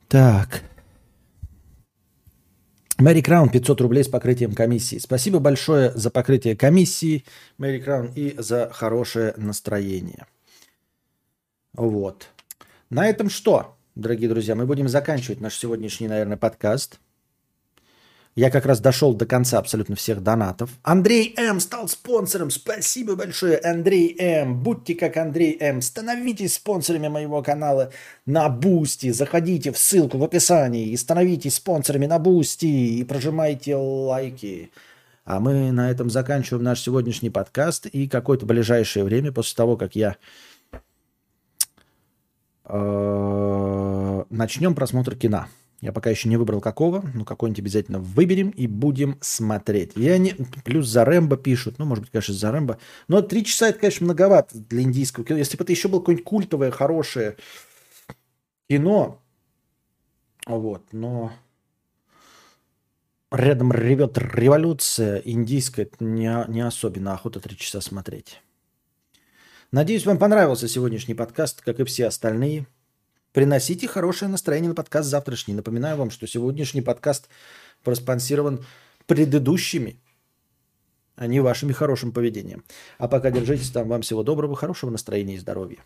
[0.07, 0.63] Так.
[2.97, 4.97] Мэри Краун 500 рублей с покрытием комиссии.
[4.97, 7.23] Спасибо большое за покрытие комиссии,
[7.59, 10.25] Мэри Краун, и за хорошее настроение.
[11.73, 12.27] Вот.
[12.89, 14.55] На этом что, дорогие друзья?
[14.55, 16.99] Мы будем заканчивать наш сегодняшний, наверное, подкаст.
[18.35, 20.69] Я как раз дошел до конца абсолютно всех донатов.
[20.83, 21.59] Андрей М.
[21.59, 22.49] стал спонсором.
[22.49, 24.63] Спасибо большое, Андрей М.
[24.63, 25.81] Будьте как Андрей М.
[25.81, 27.91] Становитесь спонсорами моего канала
[28.25, 29.11] на Boosty.
[29.11, 32.65] Заходите в ссылку в описании и становитесь спонсорами на Boosty.
[32.99, 34.71] И прожимайте лайки.
[35.25, 37.85] А мы на этом заканчиваем наш сегодняшний подкаст.
[37.87, 40.15] И какое-то ближайшее время, после того, как я
[42.63, 45.47] э, начнем просмотр кино.
[45.81, 49.93] Я пока еще не выбрал какого, но какой-нибудь обязательно выберем и будем смотреть.
[49.95, 50.35] Я не...
[50.63, 51.79] Плюс за Рэмбо пишут.
[51.79, 52.77] Ну, может быть, конечно, за Рэмбо.
[53.07, 55.39] Но три часа это, конечно, многовато для индийского кино.
[55.39, 57.35] Если бы это еще было какое-нибудь культовое, хорошее
[58.69, 59.19] кино,
[60.45, 61.33] вот, но
[63.31, 68.39] рядом ревет революция индийская, это не, не особенно охота три часа смотреть.
[69.71, 72.67] Надеюсь, вам понравился сегодняшний подкаст, как и все остальные.
[73.33, 75.53] Приносите хорошее настроение на подкаст завтрашний.
[75.53, 77.29] Напоминаю вам, что сегодняшний подкаст
[77.83, 78.65] проспонсирован
[79.05, 79.99] предыдущими,
[81.15, 82.63] а не вашими хорошим поведением.
[82.97, 83.87] А пока держитесь там.
[83.87, 85.79] Вам всего доброго, хорошего настроения и здоровья.